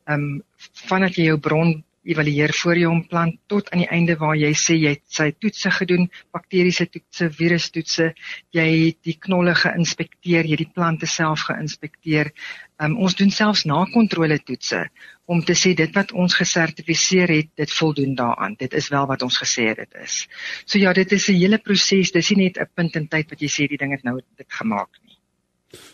ehm 0.06 0.14
um, 0.14 0.42
vandat 0.86 1.16
jy 1.16 1.24
jou 1.24 1.38
bron 1.38 1.82
evalueer 2.04 2.52
voor 2.62 2.78
jy 2.78 2.88
hom 2.88 3.02
plant 3.08 3.36
tot 3.50 3.68
aan 3.70 3.82
die 3.82 3.90
einde 3.92 4.16
waar 4.20 4.36
jy 4.38 4.50
sê 4.56 4.76
jy 4.78 4.94
het 4.94 5.04
sy 5.12 5.30
toetse 5.36 5.70
gedoen, 5.76 6.08
bakteriese 6.32 6.86
toetse, 6.88 7.28
virustoetse, 7.36 8.10
jy 8.56 8.66
het 8.70 8.98
die 9.04 9.16
knolle 9.20 9.54
geïnspekteer, 9.54 10.48
jy 10.48 10.56
het 10.56 10.64
die 10.64 10.74
plante 10.74 11.06
self 11.10 11.44
geïnspekteer. 11.50 12.32
Um, 12.80 12.96
ons 13.04 13.16
doen 13.18 13.30
selfs 13.30 13.66
na-kontrole 13.68 14.40
toetse 14.40 14.86
om 15.30 15.44
te 15.44 15.54
sê 15.54 15.74
dit 15.78 15.92
wat 15.94 16.14
ons 16.16 16.34
gesertifiseer 16.34 17.30
het, 17.30 17.50
dit 17.60 17.72
voldoen 17.78 18.16
daaraan. 18.18 18.56
Dit 18.58 18.74
is 18.74 18.88
wel 18.90 19.06
wat 19.06 19.22
ons 19.22 19.36
gesê 19.38 19.68
het 19.68 19.84
dit 19.84 20.00
is. 20.02 20.24
So 20.64 20.80
ja, 20.80 20.92
dit 20.96 21.12
is 21.12 21.28
'n 21.28 21.38
hele 21.38 21.58
proses. 21.58 22.10
Dis 22.10 22.30
nie 22.30 22.48
net 22.48 22.58
'n 22.58 22.66
punt 22.74 22.96
in 22.96 23.08
tyd 23.08 23.30
wat 23.30 23.40
jy 23.40 23.48
sê 23.48 23.68
die 23.68 23.76
ding 23.76 23.92
het 23.92 24.02
nou 24.02 24.20
dit 24.36 24.52
gemaak 24.52 24.88
nie. 25.04 25.16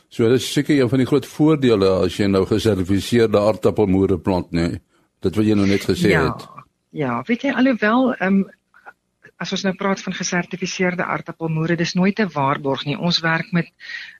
So 0.08 0.28
dit 0.28 0.40
is 0.40 0.52
seker 0.52 0.78
een 0.78 0.88
van 0.88 0.98
die 0.98 1.06
groot 1.06 1.26
voordele 1.26 1.88
as 2.06 2.16
jy 2.16 2.26
nou 2.26 2.46
gesertifiseerde 2.46 3.38
aardappelmoere 3.38 4.18
plant, 4.18 4.52
nee. 4.52 4.80
Dit 5.20 5.36
wat 5.36 5.44
jy 5.44 5.54
nou 5.54 5.66
net 5.66 5.84
gesê 5.84 6.12
ja, 6.12 6.24
het. 6.28 6.46
Ja, 6.90 7.22
weet 7.26 7.42
jy 7.42 7.52
alhoewel 7.52 8.14
ehm 8.14 8.44
um, 8.44 8.46
as 9.36 9.52
ons 9.52 9.66
nou 9.66 9.74
praat 9.76 10.00
van 10.00 10.14
gesertifiseerde 10.16 11.04
aardappelmoere, 11.04 11.76
dis 11.76 11.94
nooit 11.94 12.20
'n 12.20 12.32
waarborg 12.32 12.84
nie. 12.86 12.96
Ons 12.96 13.20
werk 13.20 13.52
met 13.52 13.68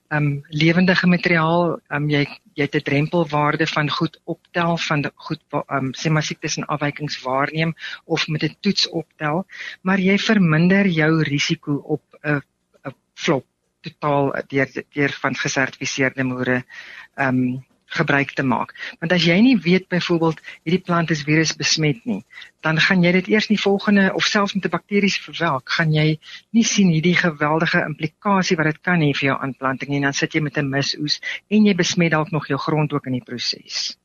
ehm 0.09 0.25
um, 0.25 0.41
lewendige 0.49 1.07
materiaal. 1.07 1.79
Ehm 1.89 2.03
um, 2.03 2.09
jy 2.09 2.21
jy 2.53 2.63
het 2.65 2.75
'n 2.75 2.87
drempelwaarde 2.89 3.67
van 3.67 3.89
goed 3.89 4.19
optel 4.25 4.77
van 4.77 5.11
goed 5.15 5.41
ehm 5.51 5.77
um, 5.77 5.91
sê 5.93 6.09
maar 6.09 6.23
siektes 6.23 6.57
en 6.57 6.65
afwykings 6.65 7.21
waarneem 7.23 7.73
of 8.05 8.27
met 8.27 8.43
'n 8.43 8.57
toets 8.59 8.89
optel, 8.89 9.45
maar 9.81 9.99
jy 9.99 10.17
verminder 10.17 10.87
jou 10.87 11.23
risiko 11.23 11.73
op 11.73 12.03
'n 12.23 12.41
'n 12.85 12.93
flop 13.13 13.45
totaal 13.81 14.33
deur 14.47 14.69
deur 14.93 15.11
van 15.21 15.35
gesertifiseerde 15.35 16.23
moere 16.23 16.63
ehm 17.15 17.27
um, 17.27 17.65
gebruik 17.87 18.33
te 18.35 18.43
maak. 18.43 18.73
Want 18.99 19.13
as 19.15 19.25
jy 19.25 19.37
nie 19.41 19.57
weet 19.63 19.87
byvoorbeeld 19.87 20.41
hierdie 20.63 20.83
plant 20.83 21.11
is 21.11 21.23
virus 21.27 21.55
besmet 21.55 22.03
nie, 22.05 22.23
dan 22.65 22.79
gaan 22.83 23.03
jy 23.03 23.11
dit 23.19 23.29
eers 23.31 23.49
nie 23.49 23.59
volgende 23.59 24.09
of 24.13 24.27
selfs 24.27 24.55
met 24.55 24.65
'n 24.65 24.73
bakteries 24.73 25.17
verwelk, 25.23 25.69
gaan 25.69 25.93
jy 25.93 26.19
nie 26.51 26.63
sien 26.63 26.89
hierdie 26.91 27.15
geweldige 27.15 27.83
implikasie 27.85 28.57
wat 28.57 28.65
dit 28.65 28.81
kan 28.81 29.01
hê 29.01 29.13
vir 29.13 29.29
jou 29.31 29.37
aanplanting 29.39 29.95
en 29.95 30.01
dan 30.09 30.13
sit 30.13 30.33
jy 30.33 30.41
met 30.41 30.57
'n 30.57 30.69
misoes 30.69 31.21
en 31.49 31.65
jy 31.65 31.75
besmet 31.75 32.11
dalk 32.11 32.31
nog 32.31 32.47
jou 32.47 32.59
grond 32.59 32.93
ook 32.93 33.05
in 33.05 33.13
die 33.13 33.23
proses. 33.25 33.97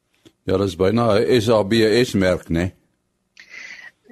Ja, 0.44 0.56
dis 0.56 0.76
byna 0.76 1.18
'n 1.18 1.40
SABS 1.40 2.14
merk, 2.14 2.48
né? 2.48 2.72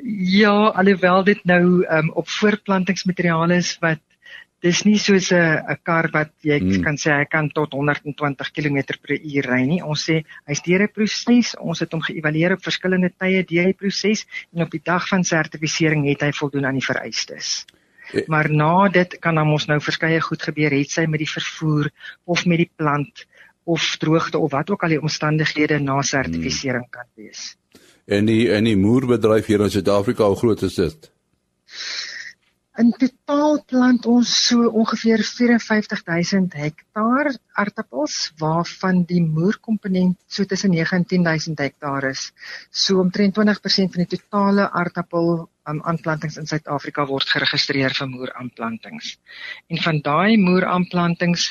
Ja, 0.04 0.72
alhoewel 0.72 1.24
dit 1.24 1.44
nou 1.44 1.84
um, 1.84 2.10
op 2.10 2.28
voorplantingsmateriaal 2.28 3.50
is 3.50 3.76
wat 3.80 4.00
dis 4.64 4.82
nie 4.84 4.98
soos 4.98 5.30
'n 5.32 5.56
'n 5.72 5.78
kar 5.82 6.10
wat 6.12 6.32
jy 6.44 6.58
hmm. 6.58 6.82
kan 6.84 6.96
sê 6.96 7.10
hy 7.16 7.24
kan 7.24 7.48
tot 7.48 7.72
120 7.72 8.52
km/h 8.52 9.46
ry 9.48 9.62
nie. 9.64 9.80
Ons 9.82 10.04
sê 10.08 10.22
hy's 10.46 10.62
deur 10.62 10.82
'n 10.82 10.92
proses. 10.92 11.54
Ons 11.58 11.80
het 11.80 11.92
hom 11.92 12.02
geëvalueer 12.02 12.52
op 12.52 12.62
verskillende 12.62 13.10
tye 13.16 13.42
deur 13.44 13.64
die 13.64 13.78
proses 13.82 14.26
en 14.52 14.62
op 14.62 14.70
die 14.70 14.82
dag 14.84 15.08
van 15.08 15.24
sertifisering 15.24 16.06
het 16.08 16.22
hy 16.22 16.32
voldoen 16.32 16.66
aan 16.66 16.78
die 16.78 16.84
vereistes. 16.84 17.64
E 18.12 18.24
maar 18.26 18.50
na 18.50 18.88
dit 18.88 19.18
kan 19.18 19.34
dan 19.34 19.48
ons 19.48 19.66
nou 19.66 19.80
verskeie 19.80 20.20
goed 20.20 20.42
gebeur, 20.42 20.70
het 20.70 20.90
sy 20.90 21.06
met 21.06 21.20
die 21.20 21.30
vervoer 21.30 21.90
of 22.24 22.44
met 22.46 22.58
die 22.58 22.70
plant 22.76 23.26
of 23.64 23.96
droogte 23.98 24.38
of 24.38 24.50
wat 24.50 24.70
ook 24.70 24.82
al 24.82 24.96
die 24.96 25.00
omstandighede 25.00 25.78
na 25.78 26.02
sertifisering 26.02 26.84
hmm. 26.84 26.90
kan 26.90 27.08
wees. 27.14 27.56
En 28.06 28.26
die 28.26 28.50
en 28.52 28.64
die 28.64 28.76
moerbedryf 28.76 29.46
hier 29.46 29.60
in 29.60 29.70
Suid-Afrika, 29.70 30.26
hoe 30.26 30.36
groot 30.36 30.62
is 30.62 30.74
dit? 30.74 31.10
In 32.80 32.94
totaal 32.96 33.58
plant 33.68 34.06
ons 34.08 34.30
so 34.46 34.68
ongeveer 34.80 35.20
54000 35.26 36.54
hektaar 36.56 37.28
aardappels 37.60 38.14
waarvan 38.40 39.02
die 39.10 39.20
moerkomponent 39.20 40.16
so 40.36 40.48
tussen 40.48 40.72
9 40.72 40.96
en 40.96 41.04
10000 41.10 41.60
hektaar 41.60 42.06
is. 42.08 42.22
So 42.70 43.02
omtrent 43.02 43.36
20% 43.36 43.96
van 43.96 44.04
die 44.04 44.08
totale 44.14 44.70
aardappel 44.82 45.28
um, 45.68 45.82
aanplantings 45.92 46.40
in 46.40 46.48
Suid-Afrika 46.48 47.04
word 47.10 47.28
geregistreer 47.34 47.92
vir 48.00 48.08
moeraanplantings. 48.14 49.12
En 49.68 49.84
van 49.84 50.00
daai 50.06 50.40
moeraanplantings 50.40 51.50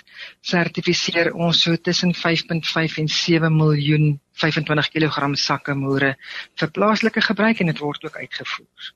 sertifiseer 0.54 1.36
ons 1.36 1.62
so 1.68 1.78
tussen 1.78 2.15
5.5 2.24 3.02
en 3.04 3.12
7 3.22 3.54
miljoen 3.62 4.15
25 4.46 4.94
kg 4.98 5.30
sakke 5.38 5.78
moere 5.78 6.15
vir 6.63 6.74
plaaslike 6.80 7.28
gebruik 7.30 7.62
en 7.62 7.70
dit 7.74 7.86
word 7.86 8.10
ook 8.10 8.18
uitgevoer. 8.18 8.96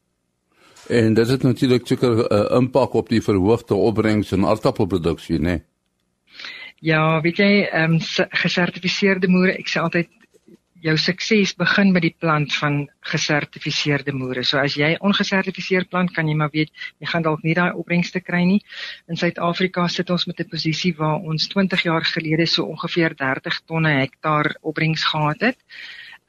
En 0.88 1.14
dit 1.14 1.28
het 1.28 1.44
natuurlik 1.44 1.88
seker 1.88 2.16
'n 2.16 2.20
uh, 2.20 2.40
eh, 2.40 2.58
impak 2.58 2.94
op 2.94 3.10
die 3.10 3.22
verhoogde 3.22 3.74
opbrengs 3.74 4.32
in 4.32 4.46
aardappelproduksie, 4.46 5.40
né? 5.40 5.42
Nee? 5.42 5.64
Ja, 6.84 7.22
weet 7.22 7.38
jy, 7.38 7.62
ehm 7.72 7.94
um, 7.94 8.00
gesertifiseerde 8.30 9.28
moere, 9.28 9.54
ek 9.56 9.70
sê 9.72 9.80
altyd 9.80 10.10
jou 10.84 10.96
sukses 11.00 11.54
begin 11.56 11.94
by 11.96 12.02
die 12.04 12.16
plant 12.20 12.52
van 12.60 12.82
gesertifiseerde 13.08 14.12
moere. 14.12 14.44
So 14.44 14.60
as 14.60 14.76
jy 14.76 14.90
ongesertifiseerde 15.00 15.88
plant 15.88 16.12
kan 16.12 16.28
jy 16.28 16.36
maar 16.36 16.52
weet 16.52 16.74
jy 17.00 17.08
gaan 17.08 17.24
dalk 17.24 17.46
nie 17.48 17.56
daai 17.56 17.72
opbrengste 17.72 18.20
kry 18.20 18.44
nie. 18.50 18.60
In 19.08 19.20
Suid-Afrika 19.20 19.88
sit 19.88 20.12
ons 20.12 20.28
met 20.28 20.42
'n 20.44 20.50
posisie 20.50 20.94
waar 20.98 21.24
ons 21.24 21.48
20 21.48 21.84
jaar 21.88 22.04
gelede 22.04 22.46
so 22.46 22.66
ongeveer 22.66 23.16
30 23.16 23.62
tonne 23.66 23.94
hektaar 24.02 24.56
opbrengs 24.62 25.04
gehad 25.04 25.40
het. 25.40 25.58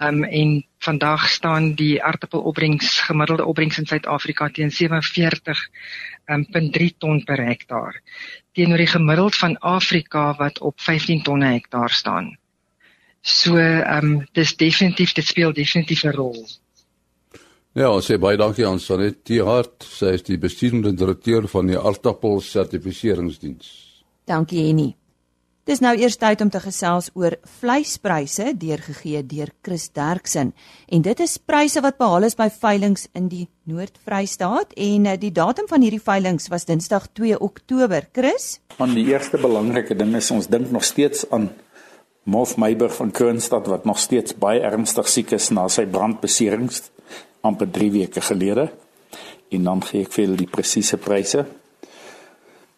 Um 0.05 0.25
en 0.25 0.64
vandag 0.79 1.29
staan 1.29 1.75
die 1.75 2.03
aardappelopbrengs 2.03 3.01
gemiddelde 3.09 3.45
opbrengs 3.45 3.79
in 3.79 3.87
Suid-Afrika 3.87 4.49
teen 4.49 4.71
47 4.71 5.69
um 6.27 6.47
0.3 6.57 6.97
ton 6.99 7.25
per 7.25 7.40
hektaar 7.45 8.01
teenoor 8.53 8.81
die 8.83 8.90
gemiddeld 8.90 9.37
van 9.37 9.59
Afrika 9.59 10.35
wat 10.38 10.61
op 10.61 10.81
15 10.81 11.23
tonne 11.23 11.53
hektaar 11.53 11.90
staan. 11.90 12.37
So 13.21 13.57
um 13.59 14.27
dis 14.33 14.57
definitief 14.57 15.12
dit 15.12 15.27
speel 15.27 15.53
definitief 15.53 16.05
'n 16.05 16.17
rol. 16.17 16.47
Ja, 17.75 17.90
ons 17.90 18.07
sê 18.07 18.19
baie 18.19 18.37
dankie 18.37 18.67
aan 18.67 18.79
Sanet 18.79 19.25
Tiehart, 19.25 19.83
sy 19.83 20.12
is 20.14 20.23
die 20.23 20.38
bestuurende 20.38 20.93
direkteur 20.95 21.49
van 21.49 21.67
die 21.67 21.79
aardappel 21.79 22.40
sertifiseringsdiens. 22.40 23.71
Dankie 24.25 24.67
Jenny. 24.67 24.95
Dis 25.64 25.81
nou 25.81 25.94
eers 25.96 26.18
tyd 26.20 26.42
om 26.44 26.50
te 26.53 26.61
gesels 26.61 27.07
oor 27.16 27.38
vleispryse 27.62 28.50
deurgegee 28.61 29.22
deur 29.24 29.48
Chris 29.64 29.87
Derksen. 29.96 30.50
En 30.92 31.05
dit 31.07 31.20
is 31.24 31.38
pryse 31.40 31.81
wat 31.81 31.96
behaal 31.96 32.27
is 32.29 32.37
by 32.37 32.50
veilinge 32.53 33.07
in 33.16 33.31
die 33.33 33.46
Noord-Vrystaat 33.72 34.74
en 34.77 35.07
eh, 35.09 35.14
die 35.16 35.33
datum 35.33 35.64
van 35.70 35.81
hierdie 35.81 36.03
veilinge 36.05 36.53
was 36.53 36.68
Dinsdag 36.68 37.07
2 37.16 37.38
Oktober. 37.40 38.05
Chris? 38.12 38.59
Van 38.77 38.92
die 38.92 39.07
eerste 39.09 39.40
belangrike 39.40 39.96
ding 39.96 40.12
is 40.20 40.29
ons 40.37 40.50
dink 40.53 40.68
nog 40.68 40.85
steeds 40.85 41.24
aan 41.33 41.48
Mof 42.29 42.59
Meiber 42.61 42.92
van 42.92 43.14
Kroonstad 43.16 43.72
wat 43.72 43.88
nog 43.88 44.03
steeds 44.05 44.37
baie 44.37 44.61
ernstig 44.61 45.09
siek 45.09 45.33
is 45.33 45.48
na 45.48 45.64
sy 45.72 45.87
brandbeserings 45.88 46.90
amper 47.40 47.72
3 47.72 47.88
weke 47.96 48.20
gelede. 48.20 48.68
En 49.48 49.64
dan 49.64 49.81
gee 49.88 50.05
ek 50.05 50.12
vir 50.12 50.27
julle 50.27 50.42
die 50.44 50.53
presiese 50.61 51.00
pryse. 51.00 51.48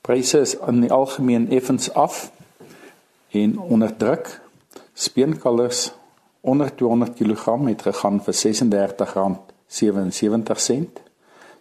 Pryse 0.07 0.47
is 0.47 0.55
in 0.71 0.85
die 0.87 0.95
algemeen 0.95 1.51
effens 1.51 1.91
af 1.99 2.29
en 3.37 3.59
onder 3.59 3.97
druk 3.97 4.41
speenkalvers 4.93 5.93
onder 6.41 6.75
200 6.75 7.15
kg 7.19 7.67
het 7.67 7.83
gegaan 7.83 8.23
vir 8.25 8.35
R36.77 8.35 8.41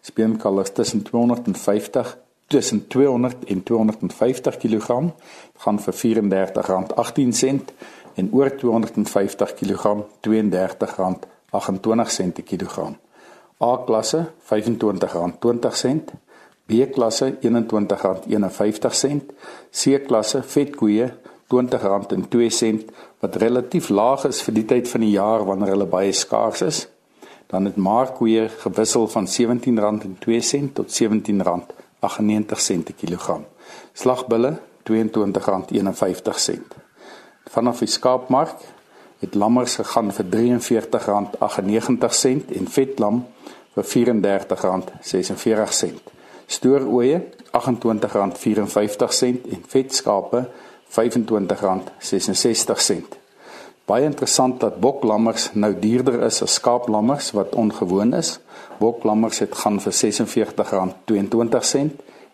speenkalvers 0.01 0.71
tussen 0.71 1.01
250 1.03 2.17
tussen 2.47 2.87
200 2.87 3.45
en 3.45 3.63
250 3.63 4.57
kg 4.57 4.87
gaan 5.57 5.79
vir 5.79 5.93
R34.18 5.93 5.99
en 8.15 8.29
oor 8.31 8.55
250 8.55 9.53
kg 9.53 9.85
R32.28 10.27 10.31
per 12.33 12.43
kilogram. 12.43 12.97
A 13.61 13.77
klasse 13.85 14.25
R25.20 14.49 14.55
B 16.65 16.71
klasse 16.91 17.37
R21.51 17.41 19.19
C 19.71 20.05
klasse 20.07 20.43
vetkoeie 20.43 21.13
R20.02 21.53 22.89
wat 23.21 23.35
relatief 23.35 23.89
laag 23.89 24.25
is 24.25 24.41
vir 24.41 24.53
die 24.53 24.65
tyd 24.65 24.89
van 24.89 25.01
die 25.05 25.11
jaar 25.13 25.45
wanneer 25.45 25.69
hulle 25.75 25.85
baie 25.89 26.13
skaars 26.13 26.61
is. 26.65 26.87
Dan 27.47 27.65
het 27.69 27.75
markkoeie 27.77 28.49
gewissel 28.49 29.07
van 29.07 29.27
R17.02 29.27 30.73
tot 30.73 30.89
R17.98 30.89 32.83
per 32.83 32.93
kilogram. 32.97 33.45
Slagbulle 33.93 34.59
R22.51. 34.89 36.59
Vanaf 37.45 37.79
die 37.79 37.89
skaapmark 37.89 38.55
het 39.21 39.35
lammers 39.35 39.75
gegaan 39.75 40.13
vir 40.13 40.25
R43.98 40.25 40.27
en 42.57 42.67
vetlam 42.67 43.25
vir 43.75 43.83
R34.46. 43.83 45.93
Stoorooe 46.45 47.21
R28.54 47.53 47.59
en 49.55 49.63
vetskape 49.67 50.49
R25.66. 50.95 53.03
Baie 53.85 54.07
interessant 54.07 54.55
dat 54.59 54.79
boklammers 54.81 55.49
nou 55.53 55.79
duurder 55.79 56.23
is 56.25 56.41
as 56.41 56.53
skaaplammers 56.57 57.31
wat 57.37 57.55
ongewoon 57.55 58.13
is. 58.17 58.39
Boklammers 58.79 59.39
het 59.43 59.55
gaan 59.55 59.79
vir 59.83 59.93
R46.22 59.93 59.97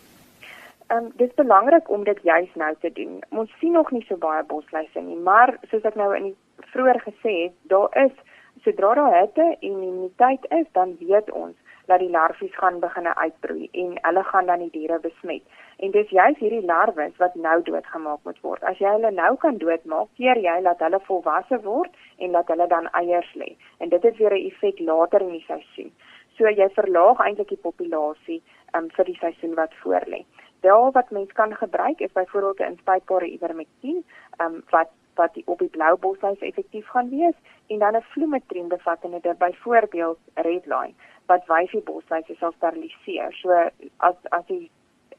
Ehm 0.89 1.05
um, 1.05 1.11
dis 1.15 1.33
belangrik 1.35 1.89
om 1.89 2.03
dit 2.03 2.19
juis 2.23 2.53
nou 2.55 2.75
te 2.79 2.91
doen. 2.91 3.19
Ons 3.29 3.51
sien 3.59 3.71
nog 3.71 3.91
nie 3.91 4.05
so 4.07 4.17
baie 4.17 4.43
bosluise 4.43 5.01
nie, 5.05 5.17
maar 5.27 5.51
soos 5.69 5.83
ek 5.85 5.97
nou 5.99 6.07
in 6.17 6.31
vroeër 6.71 6.99
gesê 7.03 7.33
het, 7.43 7.53
daar 7.73 7.93
is 8.05 8.15
sodra 8.63 8.95
daar 8.97 9.13
hitte 9.19 9.45
en 9.45 9.59
immuniteit 9.59 10.47
is, 10.49 10.65
dan 10.71 10.95
weet 10.99 11.29
ons 11.31 11.55
dat 11.91 12.01
die 12.01 12.09
larwes 12.09 12.57
gaan 12.57 12.79
begin 12.79 13.07
uitbroei 13.07 13.69
en 13.83 13.93
hulle 14.01 14.23
gaan 14.31 14.49
dan 14.49 14.65
die 14.65 14.71
diere 14.79 14.99
besmet. 15.05 15.45
En 15.77 15.91
dis 15.91 16.09
juis 16.09 16.41
hierdie 16.41 16.65
larwes 16.65 17.13
wat 17.21 17.37
nou 17.45 17.61
doodgemaak 17.69 18.25
moet 18.25 18.41
word. 18.41 18.63
As 18.63 18.81
jy 18.81 18.89
hulle 18.97 19.13
nou 19.21 19.31
kan 19.45 19.61
doodmaak, 19.61 20.09
keer 20.17 20.41
jy 20.41 20.57
dat 20.65 20.81
hulle 20.85 21.01
volwasse 21.07 21.61
word 21.69 21.93
en 22.17 22.33
dat 22.37 22.49
hulle 22.49 22.67
dan 22.67 22.89
eiers 23.03 23.31
lê. 23.41 23.53
En 23.77 23.93
dit 23.93 24.03
het 24.03 24.17
weer 24.17 24.33
'n 24.33 24.45
effek 24.49 24.79
later 24.79 25.21
in 25.21 25.37
die 25.37 25.45
seisoen. 25.47 25.93
So 26.37 26.49
jy 26.49 26.69
verlaag 26.73 27.19
eintlik 27.19 27.49
die 27.49 27.65
populasie 27.67 28.41
um, 28.75 28.89
vir 28.97 29.05
die 29.05 29.17
seisoen 29.21 29.55
wat 29.55 29.73
voorlê. 29.83 30.25
Wel 30.61 30.91
wat 30.91 31.09
mens 31.09 31.31
kan 31.31 31.55
gebruik 31.55 31.99
is 31.99 32.11
byvoorbeeld 32.11 32.59
'n 32.59 32.71
inspuitbare 32.71 33.31
ivermectin, 33.31 34.05
ehm 34.37 34.53
um, 34.53 34.63
wat 34.69 34.89
wat 35.15 35.33
die 35.33 35.43
op 35.45 35.59
die 35.59 35.69
blou 35.69 35.97
bosluis 35.97 36.39
effektief 36.39 36.87
gaan 36.87 37.09
wees 37.09 37.35
en 37.67 37.79
dan 37.79 37.95
'n 37.95 38.01
vloemetrien 38.01 38.67
bevattende 38.67 39.19
dit 39.21 39.37
byvoorbeeld 39.37 40.19
redline 40.33 40.93
wat 41.25 41.45
wyfie 41.45 41.81
bosluise 41.81 42.35
sal 42.35 42.51
steriliseer. 42.51 43.33
So 43.33 43.49
as 43.97 44.15
as 44.29 44.45
die 44.45 44.71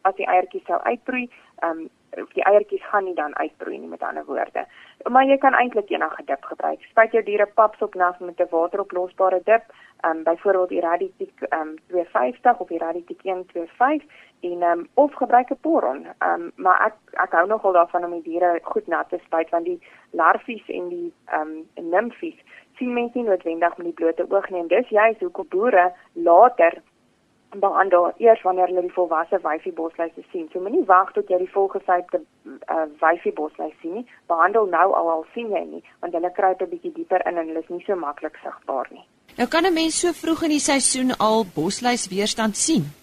as 0.03 0.15
die 0.17 0.27
eiertjies 0.27 0.67
sou 0.67 0.81
uitbroei, 0.83 1.29
ehm 1.63 1.79
um, 1.79 1.89
die 2.35 2.43
eiertjies 2.43 2.83
gaan 2.91 3.05
nie 3.05 3.15
dan 3.15 3.37
uitbroei 3.39 3.79
nie 3.79 3.89
met 3.89 4.03
ander 4.03 4.25
woorde. 4.27 4.65
Maar 5.09 5.25
jy 5.25 5.37
kan 5.39 5.55
eintlik 5.55 5.91
enige 5.91 6.25
dip 6.27 6.45
gebruik. 6.45 6.83
Spuit 6.91 7.13
jou 7.13 7.23
diere 7.23 7.47
papsop 7.47 7.95
nat 7.95 8.19
met 8.21 8.41
'n 8.41 8.49
wateroplosbare 8.51 9.41
dip, 9.45 9.63
ehm 10.01 10.17
um, 10.17 10.23
byvoorbeeld 10.23 10.71
Iraditic 10.71 11.43
ehm 11.49 11.61
um, 11.61 11.77
250 11.87 12.59
of 12.59 12.71
Iraditic 12.71 13.23
125 13.23 14.03
en 14.41 14.63
um, 14.63 14.89
of 14.95 15.15
gebruik 15.15 15.51
'n 15.51 15.61
poron. 15.61 16.07
Ehm 16.19 16.41
um, 16.41 16.53
maar 16.57 16.87
ek 16.87 16.95
ek 17.25 17.33
hou 17.33 17.47
nogal 17.47 17.73
daarvan 17.73 18.05
om 18.05 18.11
die 18.11 18.23
diere 18.23 18.59
goed 18.63 18.87
nat 18.87 19.09
te 19.09 19.19
spuit 19.25 19.51
want 19.51 19.65
die 19.65 19.81
larfies 20.11 20.69
en 20.69 20.89
die 20.89 21.13
ehm 21.27 21.65
um, 21.77 21.89
nimfies 21.91 22.39
sien 22.81 22.93
mense 22.93 23.19
nie 23.19 23.29
noodwendig 23.29 23.77
met 23.77 23.87
die 23.87 23.99
blote 24.01 24.25
oog 24.29 24.49
nie 24.51 24.61
en 24.61 24.69
dis 24.69 24.89
juist 24.89 25.21
hoekom 25.21 25.49
boere 25.49 25.93
later 26.13 26.83
behandel 27.59 28.13
eers 28.19 28.43
wanneer 28.43 28.67
hulle 28.67 28.83
die 28.87 28.93
volwasse 28.95 29.39
wyfie 29.43 29.73
bosluise 29.73 30.23
sien. 30.33 30.49
So 30.53 30.61
moenie 30.61 30.85
wag 30.87 31.13
tot 31.13 31.29
jy 31.29 31.39
die 31.39 31.51
volgesypte 31.51 32.21
uh, 32.21 32.87
wyfie 33.03 33.33
bosluise 33.33 33.77
sien 33.81 33.95
nie. 33.99 34.07
Behandel 34.27 34.71
nou 34.71 34.93
al 34.95 35.11
al 35.17 35.27
sien 35.35 35.51
jy 35.51 35.65
nie 35.67 35.83
want 36.01 36.15
hulle 36.15 36.33
kruip 36.37 36.63
'n 36.63 36.71
bietjie 36.71 36.95
dieper 36.95 37.27
in 37.27 37.39
en 37.39 37.49
hulle 37.49 37.65
is 37.65 37.69
nie 37.75 37.85
so 37.87 37.97
maklik 37.97 38.39
sigbaar 38.45 38.87
nie. 38.91 39.05
Nou 39.39 39.49
kan 39.49 39.67
'n 39.67 39.75
mens 39.75 40.01
so 40.01 40.13
vroeg 40.13 40.43
in 40.43 40.57
die 40.57 40.67
seisoen 40.71 41.17
al 41.19 41.45
bosluis 41.55 42.09
weerstand 42.09 42.57
sien. 42.57 43.00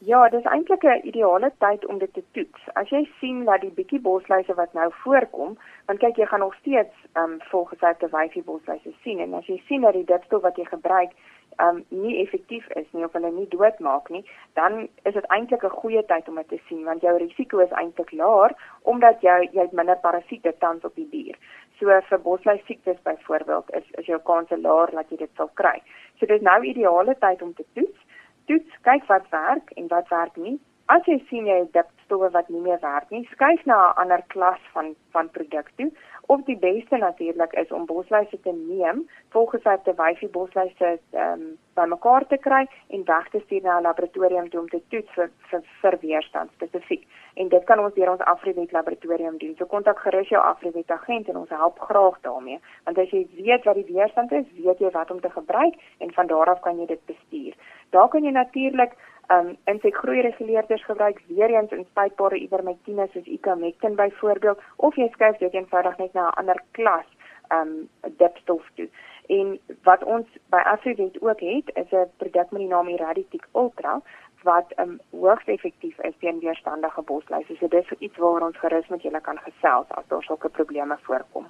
Ja, 0.00 0.28
dis 0.28 0.44
eintlik 0.44 0.82
'n 0.82 1.06
ideale 1.06 1.52
tyd 1.58 1.86
om 1.86 1.98
dit 1.98 2.12
te 2.12 2.22
toets. 2.30 2.60
As 2.72 2.88
jy 2.88 3.10
sien 3.20 3.44
dat 3.44 3.60
die 3.60 3.70
bietjie 3.70 4.00
bosluise 4.00 4.54
wat 4.54 4.72
nou 4.72 4.92
voorkom, 4.92 5.58
want 5.86 5.98
kyk 5.98 6.16
jy 6.16 6.26
gaan 6.26 6.40
nog 6.40 6.54
steeds 6.54 6.94
ehm 7.12 7.24
um, 7.24 7.40
volgesyte 7.40 8.08
wyfie 8.08 8.42
bosluise 8.42 8.92
sien 9.02 9.18
en 9.18 9.34
as 9.34 9.46
jy 9.46 9.62
sien 9.66 9.80
dat 9.80 9.92
die 9.92 10.04
dipstof 10.04 10.42
wat 10.42 10.56
jy 10.56 10.64
gebruik 10.64 11.10
ehm 11.56 11.76
um, 11.76 11.84
nie 11.88 12.22
effektief 12.22 12.68
is 12.68 12.86
nie 12.92 13.04
of 13.04 13.12
hulle 13.12 13.30
nie 13.30 13.48
doodmaak 13.48 14.08
nie, 14.08 14.24
dan 14.52 14.88
is 15.02 15.14
dit 15.14 15.26
eintlik 15.26 15.64
'n 15.64 15.78
goeie 15.80 16.04
tyd 16.06 16.28
om 16.28 16.34
dit 16.34 16.48
te 16.48 16.60
sien 16.68 16.84
want 16.84 17.00
jou 17.00 17.18
risiko 17.18 17.58
is 17.58 17.70
eintlik 17.70 18.12
laer 18.12 18.52
omdat 18.82 19.20
jy 19.20 19.48
jy 19.52 19.60
het 19.60 19.72
minder 19.72 19.96
parasiete 19.96 20.54
tans 20.58 20.84
op 20.84 20.94
die 20.94 21.08
dier. 21.10 21.36
So 21.78 22.00
vir 22.00 22.20
bosluis 22.20 22.64
siektes 22.64 23.02
byvoorbeeld 23.02 23.74
is 23.74 23.90
is 23.90 24.06
jou 24.06 24.18
kans 24.18 24.50
laer 24.50 24.90
dat 24.90 25.10
jy 25.10 25.16
dit 25.16 25.30
sal 25.36 25.50
kry. 25.54 25.82
So 26.18 26.26
dis 26.26 26.40
nou 26.40 26.62
ideale 26.62 27.18
tyd 27.18 27.42
om 27.42 27.54
te 27.54 27.64
toets 27.72 28.07
toets, 28.48 28.80
kyk 28.86 29.04
wat 29.10 29.28
werk 29.30 29.70
en 29.76 29.88
wat 29.92 30.08
werk 30.08 30.36
nie. 30.36 30.56
As 30.88 31.04
jy 31.04 31.18
sien 31.28 31.44
jy 31.44 31.54
het 31.58 31.74
dipstowwe 31.76 32.30
wat 32.32 32.46
nie 32.48 32.62
meer 32.64 32.78
werk 32.80 33.10
nie, 33.12 33.26
skuif 33.28 33.64
na 33.68 33.76
'n 33.90 33.98
ander 34.02 34.22
klas 34.32 34.60
van 34.72 34.94
van 35.12 35.28
produk 35.30 35.68
toe. 35.76 35.90
Of 36.32 36.44
die 36.44 36.56
beste 36.56 36.96
natuurlik 36.96 37.52
is 37.52 37.70
om 37.72 37.84
bosluise 37.86 38.40
te 38.40 38.52
neem, 38.52 39.08
volgens 39.28 39.62
wat 39.62 39.84
die 39.84 39.92
wyfie 39.92 40.28
bosluise 40.28 40.98
ehm 41.12 41.32
um, 41.32 41.58
bymekaar 41.74 42.26
te 42.26 42.38
kry 42.38 42.66
en 42.88 43.04
weg 43.04 43.28
te 43.28 43.40
stuur 43.44 43.62
na 43.62 43.78
'n 43.78 43.82
laboratorium 43.82 44.48
toe 44.48 44.60
om 44.60 44.68
te 44.68 44.80
toets 44.88 45.12
vir 45.16 45.30
vir, 45.50 45.62
vir 45.80 45.98
weerstand 46.00 46.50
spesifiek. 46.52 47.04
En 47.34 47.48
dit 47.48 47.64
kan 47.64 47.78
ons 47.78 47.94
deur 47.94 48.10
ons 48.10 48.20
Afriwet 48.20 48.72
laboratorium 48.72 49.38
doen. 49.38 49.54
So 49.58 49.66
kontak 49.66 49.98
gerus 49.98 50.28
jou 50.28 50.42
Afriwet 50.42 50.90
agent 50.90 51.28
en 51.28 51.36
ons 51.36 51.50
help 51.50 51.78
graag 51.78 52.20
daarmee. 52.20 52.60
Want 52.84 52.98
as 52.98 53.10
jy 53.10 53.26
weet 53.36 53.64
wat 53.64 53.74
die 53.74 53.92
weerstand 53.94 54.32
is, 54.32 54.44
weet 54.64 54.78
jy 54.78 54.90
wat 54.90 55.10
om 55.10 55.20
te 55.20 55.30
gebruik 55.30 55.74
en 55.98 56.12
van 56.12 56.26
daar 56.26 56.48
af 56.50 56.60
kan 56.60 56.78
jy 56.78 56.86
dit 56.86 57.06
bestuur. 57.06 57.54
Daar 57.90 58.08
kan 58.08 58.24
jy 58.24 58.30
natuurlik 58.30 58.92
um 59.28 59.56
insekgroeireguleerders 59.64 60.84
gebruik 60.84 61.22
weer 61.26 61.50
eens 61.50 61.70
in 61.70 61.86
spuitbare 61.90 62.38
ivermectine 62.40 63.08
soos 63.12 63.26
ivermectin 63.26 63.94
byvoorbeeld 63.94 64.60
of 64.76 64.96
jy 64.96 65.08
skuif 65.12 65.36
dit 65.38 65.52
eenvoudig 65.54 65.96
net 65.98 66.12
na 66.12 66.28
'n 66.28 66.38
ander 66.40 66.62
klas 66.70 67.08
um 67.52 67.88
dipstof 68.16 68.64
toe. 68.74 68.88
En 69.28 69.58
wat 69.82 70.04
ons 70.04 70.26
by 70.48 70.62
Afrident 70.64 71.22
ook 71.22 71.40
het, 71.40 71.70
is 71.74 71.90
'n 71.92 72.10
produk 72.16 72.50
met 72.50 72.60
die 72.60 72.68
naam 72.68 72.88
Iraditic 72.88 73.46
Ultra 73.52 74.00
wat 74.42 74.72
um 74.76 75.00
hoogs 75.10 75.44
effektief 75.44 75.98
is 75.98 76.14
teen 76.18 76.38
weerstandige 76.38 77.02
bosluise. 77.02 77.56
So 77.56 77.68
dis 77.68 77.90
iets 77.98 78.16
waar 78.16 78.42
ons 78.42 78.58
gerus 78.58 78.88
met 78.88 79.02
julle 79.02 79.20
kan 79.20 79.38
gesels 79.38 79.86
as 79.88 80.06
daar 80.08 80.22
sulke 80.22 80.48
probleme 80.48 80.96
voorkom. 81.02 81.46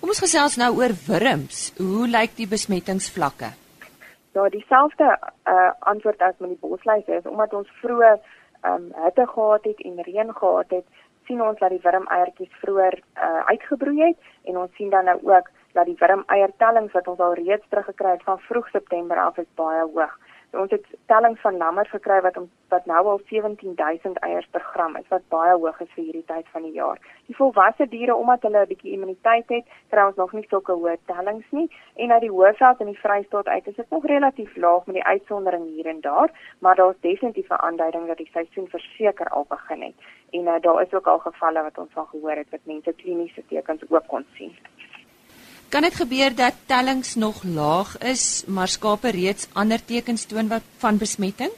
Kom 0.00 0.08
ons 0.08 0.18
gesels 0.18 0.56
nou 0.56 0.76
oor 0.76 0.94
wurms. 1.06 1.72
Hoe 1.78 2.08
lyk 2.08 2.36
die 2.36 2.48
besmettingsvlakke? 2.48 3.52
Ja, 4.32 4.48
dieselfde 4.48 5.18
uh, 5.48 5.70
antwoord 5.78 6.22
as 6.22 6.38
met 6.38 6.48
die 6.48 6.58
bosluise 6.60 7.12
is 7.12 7.26
omdat 7.28 7.52
ons 7.54 7.68
vroeër 7.80 8.20
um, 8.64 8.86
hitte 9.04 9.26
gehad 9.26 9.64
het 9.64 9.80
en 9.80 10.02
reën 10.02 10.34
gehad 10.34 10.70
het, 10.70 10.86
sien 11.26 11.42
ons 11.42 11.58
dat 11.58 11.70
die 11.70 11.82
wurmeiertjies 11.82 12.54
vroeër 12.62 12.96
uh, 12.98 13.42
uitgebroei 13.50 14.00
het 14.02 14.30
en 14.48 14.56
ons 14.58 14.74
sien 14.74 14.90
dan 14.90 15.04
nou 15.04 15.18
ook 15.34 15.50
dat 15.72 15.86
die 15.86 15.96
wurmeiertellings 15.98 16.92
wat 16.92 17.08
ons 17.08 17.18
al 17.18 17.34
reeds 17.34 17.68
teruggekry 17.68 18.10
het 18.16 18.22
van 18.22 18.40
vroeg 18.48 18.68
September 18.68 19.20
af 19.20 19.36
is 19.36 19.50
baie 19.60 19.84
hoog 19.84 20.16
ons 20.60 20.70
het 20.70 20.84
tellings 21.06 21.40
van 21.40 21.56
lammers 21.56 21.90
gekry 21.90 22.20
wat 22.20 22.36
om, 22.36 22.50
wat 22.68 22.86
nou 22.86 23.06
al 23.06 23.20
17000 23.28 24.18
eiers 24.18 24.48
per 24.50 24.60
gram 24.60 24.96
is 24.96 25.08
wat 25.08 25.24
baie 25.28 25.54
hoog 25.56 25.80
is 25.80 25.90
vir 25.94 26.04
hierdie 26.04 26.24
tyd 26.26 26.48
van 26.52 26.62
die 26.62 26.72
jaar. 26.76 27.00
Die 27.26 27.36
volwasse 27.36 27.86
diere 27.88 28.16
omdat 28.16 28.42
hulle 28.42 28.64
'n 28.64 28.68
bietjie 28.72 28.92
immuniteit 28.92 29.48
het, 29.48 29.64
kry 29.90 30.06
ons 30.06 30.16
nog 30.16 30.32
nie 30.32 30.46
sulke 30.48 30.72
hoë 30.72 30.96
tellings 31.06 31.50
nie 31.50 31.68
en 31.94 32.12
uit 32.12 32.20
die 32.20 32.30
Hoëveld 32.30 32.80
en 32.80 32.92
die 32.92 33.00
Vrystaat 33.00 33.46
uit 33.46 33.66
is 33.66 33.76
dit 33.76 33.90
nog 33.90 34.06
relatief 34.06 34.56
laag 34.56 34.86
met 34.86 34.94
die 34.94 35.04
uitsondering 35.04 35.64
hier 35.66 35.86
en 35.86 36.00
daar, 36.00 36.30
maar 36.58 36.76
daar's 36.76 37.00
definitief 37.00 37.48
'n 37.48 37.64
aanduiding 37.68 38.06
dat 38.06 38.16
die 38.16 38.30
seisoen 38.32 38.68
verseker 38.68 39.28
al 39.28 39.46
begin 39.48 39.82
het. 39.82 39.94
En 40.30 40.40
uh, 40.40 40.60
daar 40.60 40.82
is 40.82 40.94
ook 40.94 41.06
al 41.06 41.18
gevalle 41.18 41.62
wat 41.62 41.78
ons 41.78 41.92
van 41.92 42.06
gehoor 42.06 42.36
het 42.36 42.50
wat 42.50 42.60
mense 42.64 42.92
kliniese 42.92 43.42
tekens 43.46 43.82
ook 43.88 44.06
kon 44.06 44.26
sien. 44.34 44.56
Kan 45.72 45.86
dit 45.86 45.94
gebeur 45.94 46.34
dat 46.36 46.56
tellings 46.68 47.14
nog 47.14 47.44
laag 47.44 47.98
is, 47.98 48.44
maar 48.46 48.68
skape 48.68 49.10
reeds 49.10 49.48
ander 49.60 49.80
tekens 49.84 50.26
toon 50.28 50.48
wat 50.48 50.64
van 50.82 50.98
besmetting? 51.00 51.52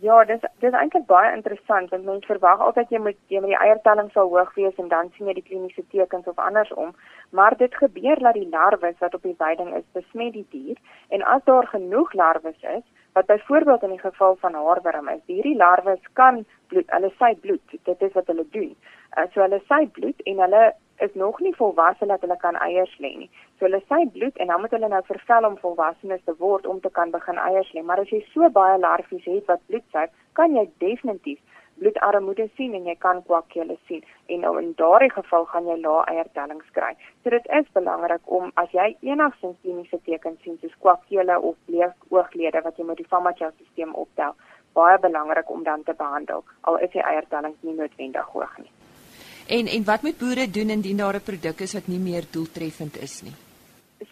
Ja, 0.00 0.24
dis 0.24 0.40
dis 0.62 0.76
eintlik 0.78 1.04
baie 1.10 1.34
interessant 1.36 1.90
want 1.92 2.06
mense 2.08 2.30
verwag 2.30 2.62
altyd 2.66 2.94
jy 2.94 3.00
moet 3.06 3.18
jy 3.34 3.42
met 3.44 3.52
die 3.52 3.58
eiertelling 3.66 4.08
sal 4.14 4.30
hoog 4.32 4.54
wees 4.56 4.80
en 4.80 4.88
dan 4.88 5.12
sien 5.12 5.28
jy 5.28 5.34
die 5.36 5.44
kliniese 5.50 5.84
tekens 5.92 6.30
of 6.32 6.40
andersom, 6.40 6.94
maar 7.30 7.56
dit 7.60 7.76
gebeur 7.82 8.24
dat 8.24 8.38
die 8.40 8.48
larwes 8.54 8.96
wat 9.04 9.18
op 9.20 9.28
die 9.28 9.36
weiding 9.44 9.74
is 9.76 9.84
besmet 9.98 10.32
die 10.38 10.46
dier 10.54 10.80
en 11.10 11.28
as 11.34 11.44
daar 11.44 11.68
genoeg 11.74 12.16
larwes 12.22 12.68
is, 12.78 12.86
wat 13.12 13.28
byvoorbeeld 13.28 13.82
in 13.82 13.92
die 13.98 14.04
geval 14.06 14.38
van 14.40 14.56
haarworm 14.56 15.12
is, 15.12 15.20
hierdie 15.26 15.58
larwes 15.60 16.00
kan 16.12 16.40
bloed, 16.72 16.88
hulle 16.96 17.12
sy 17.18 17.34
bloed, 17.44 17.76
dit 17.84 18.08
is 18.08 18.16
wat 18.16 18.32
hulle 18.32 18.48
doen. 18.56 18.72
Uh, 19.12 19.28
so 19.34 19.44
hulle 19.44 19.60
sy 19.68 19.84
bloed 19.98 20.24
en 20.24 20.40
hulle 20.46 20.64
is 21.06 21.14
nog 21.14 21.40
nie 21.40 21.54
volwasse 21.56 22.06
dat 22.06 22.20
hulle 22.24 22.36
kan 22.40 22.58
eiers 22.66 22.92
lê 23.04 23.12
nie. 23.22 23.30
So 23.58 23.66
hulle 23.66 23.82
sy 23.88 24.02
bloed 24.16 24.36
en 24.36 24.52
dan 24.52 24.60
moet 24.60 24.74
hulle 24.76 24.90
nou 24.92 25.02
vervel 25.08 25.48
om 25.48 25.56
volwassenes 25.62 26.24
te 26.26 26.34
word 26.38 26.66
om 26.66 26.80
te 26.80 26.90
kan 26.98 27.10
begin 27.14 27.40
eiers 27.46 27.72
lê. 27.76 27.82
Maar 27.82 28.04
as 28.04 28.12
jy 28.14 28.20
so 28.34 28.50
baie 28.58 28.78
larfies 28.78 29.26
het 29.30 29.50
wat 29.50 29.64
bloed 29.70 29.86
suig, 29.94 30.12
kan 30.38 30.54
jy 30.58 30.68
definitief 30.84 31.40
bloedarmoede 31.82 32.48
sien 32.56 32.74
en 32.78 32.86
jy 32.86 32.94
kan 33.04 33.22
kwakkeule 33.26 33.76
sien 33.88 34.04
en 34.34 34.44
nou 34.44 34.52
in 34.60 34.72
daardie 34.80 35.10
geval 35.14 35.46
gaan 35.52 35.68
jy 35.70 35.78
lae 35.80 36.04
eiertellings 36.14 36.68
kry. 36.76 36.92
So 37.22 37.34
dit 37.34 37.48
is 37.58 37.72
belangrik 37.78 38.34
om 38.38 38.52
as 38.62 38.70
jy 38.76 38.92
enigsins 39.00 39.58
kliniese 39.64 40.00
tekens 40.08 40.42
sien 40.44 40.60
soos 40.60 40.76
kwakkeule 40.84 41.40
of 41.40 41.58
bleek 41.70 42.08
ooglede 42.14 42.62
wat 42.68 42.78
jy 42.78 42.86
met 42.90 43.02
die 43.02 43.08
farmakoutstelsel 43.14 43.96
optel, 44.04 44.36
baie 44.78 45.00
belangrik 45.08 45.50
om 45.50 45.66
dan 45.66 45.84
te 45.88 45.96
behandel 46.04 46.46
al 46.68 46.80
is 46.86 46.94
die 46.94 47.04
eiertellings 47.04 47.60
nie 47.66 47.76
noodwendig 47.80 48.32
hoog 48.36 48.56
nie. 48.62 48.72
En 49.48 49.66
en 49.66 49.84
wat 49.84 50.02
moet 50.02 50.18
boere 50.18 50.50
doen 50.50 50.70
indien 50.70 50.96
daar 50.96 51.14
'n 51.14 51.28
produk 51.30 51.60
is 51.60 51.72
wat 51.72 51.86
nie 51.86 51.98
meer 51.98 52.24
doeltreffend 52.30 52.96
is 53.02 53.22
nie? 53.22 53.34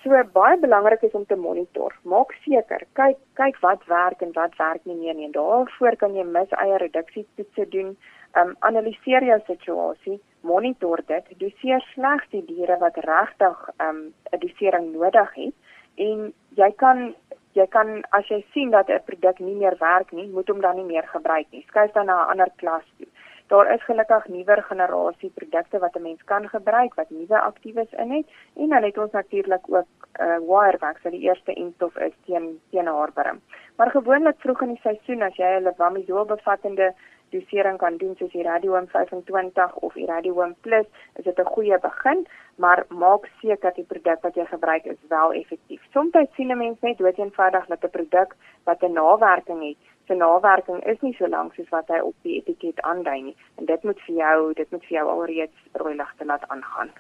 So 0.03 0.11
baie 0.33 0.59
belangrik 0.59 1.03
is 1.03 1.13
om 1.13 1.27
te 1.27 1.37
monitor. 1.37 1.95
Maak 2.03 2.33
seker, 2.45 2.87
kyk 2.93 3.17
kyk 3.35 3.57
wat 3.61 3.85
werk 3.87 4.21
en 4.23 4.33
wat 4.33 4.57
werk 4.57 4.85
nie 4.85 4.95
nie. 4.95 5.25
En 5.25 5.33
daarvoor 5.33 5.97
kan 5.97 6.15
jy 6.15 6.25
mis 6.25 6.51
eie 6.51 6.77
reduksie 6.79 7.27
toetse 7.37 7.69
doen. 7.69 7.97
Um 8.41 8.55
analiseer 8.59 9.25
jou 9.25 9.41
situasie, 9.47 10.21
monitor 10.41 11.03
dit, 11.07 11.25
doseer 11.39 11.83
slegs 11.95 12.29
die 12.31 12.45
diere 12.47 12.79
wat 12.79 12.97
regtig 12.97 13.69
um 13.79 14.13
'n 14.33 14.39
dosering 14.39 14.93
nodig 14.93 15.35
het 15.35 15.55
en 15.97 16.33
jy 16.57 16.71
kan 16.77 17.15
jy 17.59 17.67
kan 17.67 18.05
as 18.17 18.29
jy 18.31 18.45
sien 18.53 18.71
dat 18.71 18.89
'n 18.89 19.03
produk 19.07 19.41
nie 19.41 19.55
meer 19.55 19.77
werk 19.79 20.13
nie, 20.13 20.29
moet 20.29 20.49
hom 20.49 20.61
dan 20.61 20.77
nie 20.77 20.85
meer 20.85 21.07
gebruik 21.07 21.47
nie. 21.51 21.65
Skuif 21.67 21.93
dan 21.93 22.07
na 22.07 22.25
'n 22.25 22.31
ander 22.31 22.51
klas 22.57 22.85
toe. 22.99 23.07
Daar 23.51 23.73
is 23.75 23.85
gelukkig 23.85 24.27
nuwer 24.29 24.63
generasie 24.63 25.31
produkte 25.35 25.79
wat 25.79 25.97
'n 25.97 26.03
mens 26.03 26.23
kan 26.25 26.49
gebruik 26.49 26.95
wat 26.95 27.11
nuwe 27.11 27.41
aktiewes 27.41 27.93
in 27.93 28.11
het 28.11 28.27
en 28.57 28.69
dan 28.69 28.83
het 28.83 28.99
ons 28.99 29.11
natuurlik 29.11 29.65
ook 29.69 29.87
uh, 30.21 30.37
Wirevax 30.51 31.03
wat 31.03 31.13
die 31.13 31.21
eerste 31.21 31.55
enstof 31.55 31.97
is 31.97 32.13
teen 32.25 32.61
teen 32.71 32.87
haarworm. 32.87 33.41
Maar 33.77 33.91
gewoonlik 33.91 34.39
vroeg 34.39 34.61
in 34.61 34.69
die 34.69 34.81
seisoen 34.83 35.23
as 35.23 35.37
jy 35.37 35.51
'n 35.57 35.63
levamisol 35.63 36.25
bevattende 36.25 36.95
dosering 37.31 37.79
kan 37.79 37.97
doen 37.97 38.15
soos 38.17 38.33
die 38.33 38.43
Radium 38.43 38.87
25 38.89 39.75
of 39.75 39.93
die 39.93 40.07
Radium 40.07 40.55
Plus, 40.61 40.87
is 41.15 41.25
dit 41.25 41.39
'n 41.39 41.53
goeie 41.55 41.79
begin, 41.79 42.27
maar 42.55 42.85
maak 42.89 43.29
seker 43.41 43.61
dat 43.61 43.75
die 43.75 43.85
produk 43.85 44.21
wat 44.23 44.35
jy 44.35 44.45
gebruik 44.45 44.85
is 44.85 45.03
wel 45.09 45.33
effektief. 45.33 45.83
Soms 45.93 46.13
sien 46.35 46.51
'n 46.51 46.59
mens 46.59 46.81
net 46.81 46.99
doeteenvoudig 46.99 47.67
dat 47.67 47.85
'n 47.85 47.91
produk 47.91 48.37
wat 48.65 48.83
'n 48.83 48.93
nawerking 48.93 49.63
het 49.69 49.77
se 50.11 50.17
nawerking 50.19 50.83
is 50.93 50.99
nie 51.07 51.15
so 51.19 51.31
lank 51.31 51.55
soos 51.55 51.71
wat 51.71 51.91
hy 51.95 52.01
op 52.03 52.17
die 52.27 52.41
etiket 52.41 52.83
aandui 52.91 53.21
nie 53.29 53.37
en 53.61 53.69
dit 53.71 53.87
moet 53.87 54.03
vir 54.07 54.17
jou 54.23 54.39
dit 54.59 54.75
moet 54.75 54.89
vir 54.89 54.97
jou 54.97 55.07
alreeds 55.15 55.79
rooi 55.83 55.95
ligte 56.03 56.27
laat 56.27 56.47
aangaan. 56.55 56.91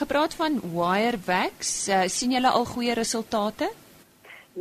Gepraat 0.00 0.34
van 0.34 0.60
wire 0.74 1.20
wax, 1.26 1.72
uh, 1.88 2.04
sien 2.16 2.34
julle 2.36 2.50
al 2.50 2.66
goeie 2.74 2.94
resultate? 2.98 3.70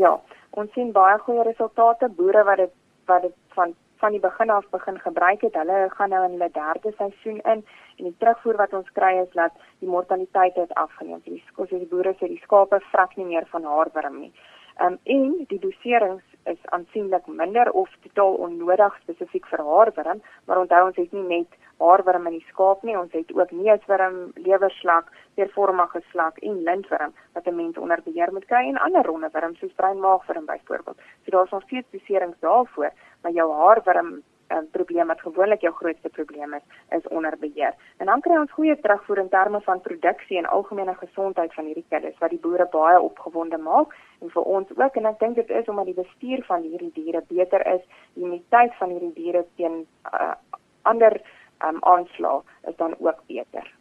Ja, 0.03 0.13
ons 0.61 0.71
sien 0.77 0.91
baie 0.95 1.17
goeie 1.25 1.43
resultate. 1.43 2.09
Boere 2.19 2.43
wat 2.49 2.61
dit 2.63 2.75
wat 3.09 3.25
dit 3.27 3.39
van 3.57 3.75
van 4.03 4.11
die 4.11 4.19
begin 4.19 4.49
af 4.51 4.65
begin 4.69 4.97
gebruik 4.99 5.41
het, 5.41 5.55
hulle 5.55 5.87
gaan 5.95 6.09
nou 6.11 6.25
in 6.25 6.33
hulle 6.35 6.49
derde 6.51 6.91
seisoen 6.97 7.37
in 7.53 7.61
en 7.97 8.07
die 8.09 8.15
terugvoer 8.19 8.57
wat 8.59 8.73
ons 8.79 8.89
kry 8.97 9.13
is 9.21 9.29
dat 9.37 9.53
die 9.79 9.87
mortaliteit 9.87 10.57
het 10.59 10.73
afgeneem. 10.81 11.21
Die 11.23 11.43
skoos 11.47 11.71
die 11.71 11.87
boere 11.91 12.11
sê 12.19 12.27
die 12.27 12.41
skape 12.43 12.81
vrek 12.91 13.15
nie 13.17 13.29
meer 13.29 13.47
van 13.53 13.63
haarworm 13.69 14.19
nie. 14.25 14.33
Um, 14.81 14.97
en 15.03 15.45
die 15.47 15.59
doserings 15.59 16.23
is 16.49 16.57
aansienlik 16.75 17.27
minder 17.27 17.71
of 17.71 17.89
totaal 18.01 18.33
onnodig 18.45 18.95
spesifiek 19.01 19.45
vir 19.51 19.61
haarworm, 19.67 20.21
maar 20.45 20.61
onthou 20.63 20.81
ons 20.87 20.97
het 20.99 21.11
nie 21.13 21.23
net 21.27 21.59
haarworm 21.83 22.27
in 22.27 22.37
die 22.39 22.47
skaap 22.49 22.83
nie, 22.83 22.97
ons 22.97 23.13
het 23.15 23.31
ook 23.37 23.51
neusworm, 23.51 24.17
lewerslak, 24.47 25.11
veervormige 25.37 26.01
slak 26.09 26.37
en 26.41 26.59
lintworm 26.67 27.13
wat 27.33 27.47
'n 27.47 27.55
mens 27.55 27.77
onder 27.77 28.01
beheer 28.05 28.33
moet 28.33 28.45
kry 28.45 28.67
en 28.67 28.77
ander 28.77 29.05
ronde 29.05 29.29
worms 29.33 29.59
soos 29.59 29.79
breinmaagworm 29.81 30.45
byvoorbeeld. 30.45 30.97
So 31.23 31.31
daar's 31.31 31.51
nog 31.51 31.63
steeds 31.63 31.91
doserings 31.91 32.39
daarvoor, 32.39 32.91
maar 33.21 33.31
jou 33.31 33.51
haarworm 33.51 34.23
'n 34.49 34.67
probleem 34.71 35.07
wat 35.07 35.21
gewoonlik 35.21 35.61
jou 35.61 35.73
grootste 35.73 36.09
probleem 36.09 36.53
is, 36.53 36.65
is 36.89 37.07
onder 37.07 37.37
beheer. 37.39 37.73
En 37.97 38.05
dan 38.05 38.21
kry 38.21 38.37
ons 38.37 38.51
goeie 38.51 38.79
terugvoer 38.79 39.17
in 39.17 39.29
terme 39.29 39.61
van 39.61 39.81
produksie 39.81 40.37
en 40.37 40.45
algemene 40.45 40.95
gesondheid 40.95 41.53
van 41.53 41.65
hierdie 41.65 41.85
kuddes 41.89 42.17
wat 42.19 42.29
die 42.29 42.39
boere 42.39 42.67
baie 42.71 43.01
opgewonde 43.01 43.57
maak 43.57 43.95
en 44.21 44.29
vir 44.29 44.43
ons 44.43 44.67
ook 44.75 44.95
en 44.95 45.05
ek 45.05 45.19
dink 45.19 45.35
dit 45.35 45.49
is 45.49 45.67
omdat 45.67 45.85
die 45.85 46.01
bestuur 46.03 46.43
van 46.45 46.61
hierdie 46.61 46.91
diere 46.93 47.23
beter 47.27 47.67
is, 47.75 47.81
die 48.13 48.23
immuniteit 48.23 48.75
van 48.79 48.89
hierdie 48.89 49.13
diere 49.13 49.45
teen 49.55 49.85
uh, 50.13 50.33
ander 50.81 51.21
um, 51.67 51.79
aanslae 51.81 52.41
is 52.67 52.75
dan 52.75 52.95
ook 52.99 53.23
beter. 53.27 53.71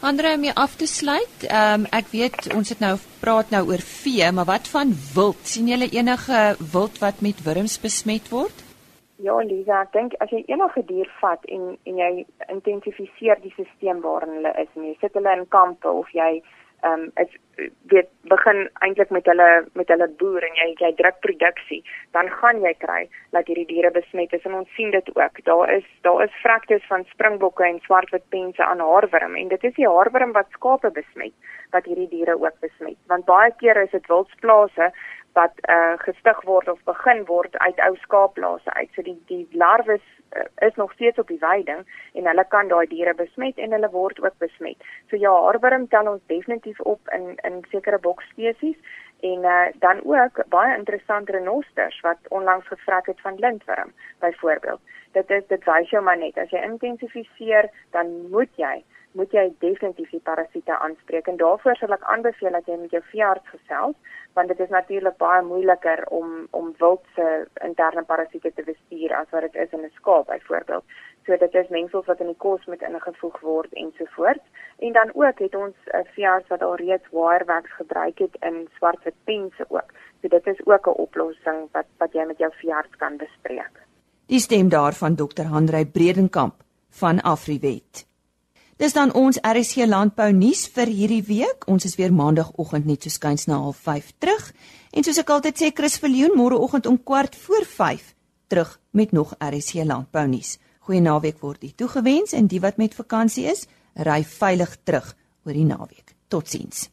Andre 0.00 0.34
om 0.34 0.44
af 0.54 0.76
te 0.76 0.86
sluit. 0.86 1.42
Ehm 1.48 1.80
um, 1.80 1.86
ek 1.90 2.12
weet 2.14 2.54
ons 2.54 2.68
het 2.68 2.78
nou 2.78 2.94
praat 3.20 3.50
nou 3.50 3.64
oor 3.66 3.82
vee, 3.82 4.30
maar 4.32 4.46
wat 4.46 4.68
van 4.70 4.94
wild? 5.14 5.42
sien 5.42 5.66
julle 5.66 5.90
enige 5.90 6.54
wild 6.72 6.98
wat 7.02 7.20
met 7.20 7.42
wurms 7.42 7.80
besmet 7.80 8.30
word? 8.30 8.67
Ja, 9.18 9.34
Lisa, 9.42 9.80
ek 9.82 9.94
dink 9.96 10.12
as 10.22 10.30
jy 10.30 10.44
enige 10.46 10.84
dier 10.86 11.08
vat 11.18 11.46
en 11.54 11.72
en 11.90 11.96
jy 11.98 12.10
intensifiseer 12.54 13.40
die 13.42 13.50
stelsel 13.56 14.02
waarin 14.04 14.36
hulle 14.36 14.52
is, 14.62 14.68
en 14.76 14.84
jy 14.86 14.92
sit 15.00 15.16
hulle 15.18 15.32
in 15.34 15.46
kampe 15.54 15.90
of 15.90 16.12
jy 16.14 16.28
ehm 16.80 16.92
um, 16.92 17.10
is 17.14 17.32
weet 17.90 18.08
begin 18.30 18.68
eintlik 18.86 19.10
met 19.10 19.26
hulle 19.26 19.66
met 19.72 19.88
hulle 19.88 20.08
boer 20.20 20.44
en 20.46 20.54
jy 20.60 20.68
jy 20.78 20.92
druk 21.00 21.18
produksie, 21.24 21.80
dan 22.16 22.30
gaan 22.40 22.60
jy 22.62 22.74
kry 22.84 23.00
dat 23.34 23.46
hierdie 23.50 23.66
diere 23.66 23.90
besmet 23.90 24.32
is 24.32 24.44
en 24.46 24.54
ons 24.60 24.74
sien 24.76 24.90
dit 24.94 25.08
ook. 25.16 25.42
Daar 25.44 25.72
is 25.74 25.86
daar 26.06 26.22
is 26.24 26.40
vrektes 26.42 26.86
van 26.86 27.04
springbokke 27.10 27.64
en 27.64 27.80
swartwit 27.86 28.28
pense 28.28 28.64
aan 28.64 28.80
haarworm 28.80 29.34
en 29.36 29.48
dit 29.48 29.64
is 29.64 29.74
die 29.74 29.88
haarworm 29.88 30.32
wat 30.32 30.54
skape 30.58 30.90
besmet 30.90 31.34
wat 31.70 31.84
hierdie 31.84 32.08
diere 32.08 32.38
ook 32.38 32.60
besmet. 32.60 32.98
Want 33.06 33.24
baie 33.24 33.52
kere 33.58 33.82
is 33.88 33.90
dit 33.96 34.06
wildsplase 34.06 34.92
wat 35.34 35.54
uh, 35.70 35.94
gestig 35.98 36.42
word 36.44 36.68
of 36.68 36.78
begin 36.84 37.24
word 37.24 37.58
uit 37.58 37.80
ou 37.86 37.96
skaapplase 38.04 38.72
uit. 38.74 38.90
So 38.94 39.02
die 39.02 39.18
die 39.26 39.46
larwes 39.52 40.04
is 40.58 40.74
nog 40.74 40.92
steeds 40.92 41.18
op 41.18 41.28
die 41.28 41.40
weiding 41.40 41.86
en 42.12 42.26
hulle 42.26 42.44
kan 42.48 42.68
daai 42.68 42.86
diere 42.86 43.14
besmet 43.14 43.58
en 43.58 43.72
hulle 43.72 43.90
word 43.90 44.20
ook 44.20 44.38
besmet. 44.38 44.76
So 45.10 45.16
ja, 45.16 45.32
haarworm 45.32 45.88
tel 45.88 46.10
ons 46.12 46.22
definitief 46.26 46.80
op 46.80 47.00
in 47.16 47.36
in 47.42 47.64
sekere 47.70 47.98
bokspesies 47.98 48.76
En 49.20 49.38
uh, 49.38 49.66
dan 49.74 50.00
ook 50.04 50.44
baie 50.48 50.76
interessant 50.76 51.28
renosters 51.28 52.00
wat 52.00 52.18
onlangs 52.28 52.66
gevrek 52.66 53.06
het 53.06 53.20
van 53.20 53.34
lintworm 53.34 53.92
byvoorbeeld. 54.18 54.80
Dit 55.12 55.30
is 55.30 55.46
dit 55.46 55.64
wys 55.64 55.90
jou 55.90 56.02
maar 56.04 56.18
net 56.18 56.38
as 56.38 56.50
jy 56.50 56.62
intensifiseer, 56.62 57.70
dan 57.90 58.30
moet 58.30 58.50
jy 58.54 58.84
moet 59.12 59.32
jy 59.32 59.54
definitief 59.58 60.10
die 60.10 60.20
parasiete 60.20 60.78
aanspreek 60.78 61.26
en 61.26 61.36
daarvoor 61.36 61.76
sal 61.76 61.92
ek 61.96 62.04
aanbeveel 62.12 62.52
dat 62.52 62.66
jy 62.66 62.76
met 62.76 62.90
jou 62.90 63.02
veearts 63.12 63.48
gesels 63.48 63.96
want 64.38 64.48
dit 64.48 64.60
is 64.60 64.68
natuurlik 64.68 65.16
baie 65.18 65.42
moeiliker 65.42 66.04
om 66.14 66.46
om 66.50 66.74
wild 66.78 67.04
se 67.14 67.26
interne 67.64 68.04
parasiete 68.10 68.52
te 68.54 68.64
bestuur 68.66 69.14
as 69.20 69.30
wat 69.30 69.46
dit 69.46 69.54
is 69.64 69.72
in 69.72 69.84
'n 69.84 69.90
skaap 69.94 70.26
byvoorbeeld. 70.26 70.84
So 71.26 71.36
dit 71.36 71.54
is 71.54 71.68
mengsels 71.68 72.06
wat 72.06 72.20
in 72.20 72.30
die 72.32 72.42
kos 72.44 72.66
moet 72.66 72.82
ingevoeg 72.82 73.40
word 73.40 73.72
ensovoorts. 73.72 74.46
En 74.78 74.92
dan 74.92 75.10
ook 75.14 75.38
het 75.38 75.54
ons 75.54 75.76
'n 75.86 76.06
veearts 76.14 76.48
wat 76.48 76.62
al 76.62 76.76
reeds 76.76 77.08
wirewax 77.10 77.66
gebruik 77.80 78.18
het 78.18 78.36
in 78.40 78.68
swartwit 78.76 79.14
pense 79.24 79.64
ook. 79.68 79.90
So 80.20 80.28
dit 80.28 80.46
is 80.46 80.66
ook 80.66 80.86
'n 80.86 81.00
oplossing 81.06 81.68
wat 81.72 81.86
wat 81.98 82.12
jy 82.12 82.24
met 82.24 82.38
jou 82.38 82.52
veearts 82.54 82.96
kan 82.96 83.16
bespreek. 83.16 83.74
Die 84.26 84.38
stem 84.38 84.68
daarvan 84.68 85.14
Dr. 85.14 85.46
Hendrey 85.54 85.86
Bredenkamp 85.86 86.54
van 86.90 87.20
Afriwet. 87.20 88.06
Dis 88.78 88.94
dan 88.94 89.10
ons 89.18 89.40
RSC 89.42 89.88
landbou 89.90 90.28
nuus 90.30 90.68
vir 90.70 90.86
hierdie 90.86 91.22
week. 91.26 91.64
Ons 91.66 91.82
is 91.88 91.96
weer 91.98 92.12
maandagooggend 92.14 92.86
net 92.86 93.02
so 93.02 93.10
skuins 93.10 93.48
na 93.50 93.58
05:30 93.58 94.12
terug. 94.22 94.52
En 94.94 95.02
soos 95.02 95.18
ek 95.18 95.30
altyd 95.30 95.58
sê, 95.58 95.70
Chris 95.74 95.98
Viljoen 95.98 96.36
môreoggend 96.38 96.86
om 96.86 97.02
kwart 97.02 97.36
voor 97.36 97.64
5 97.66 98.14
terug 98.46 98.80
met 98.90 99.12
nog 99.12 99.34
RSC 99.38 99.82
landbou 99.84 100.26
nuus. 100.28 100.58
Goeie 100.78 101.00
naweek 101.00 101.40
word 101.40 101.64
u 101.64 101.72
toegewens 101.74 102.32
en 102.32 102.46
die 102.46 102.60
wat 102.60 102.76
met 102.76 102.94
vakansie 102.94 103.50
is, 103.50 103.66
ry 103.94 104.22
veilig 104.24 104.76
terug 104.84 105.16
oor 105.44 105.52
die 105.52 105.66
naweek. 105.66 106.14
Totsiens. 106.28 106.88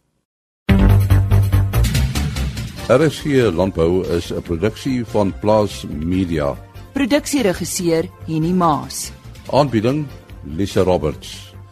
RSG 2.89 3.53
Landbou 3.53 4.05
is 4.07 4.31
'n 4.31 4.41
produksie 4.41 5.05
van 5.05 5.33
Plaas 5.39 5.85
Media. 5.89 6.57
Produksieregisseur 6.93 8.09
Henny 8.27 8.53
Maas 8.53 9.11
Aanbieding 9.51 10.07
Lisa 10.43 10.81
Roberts. 10.81 11.54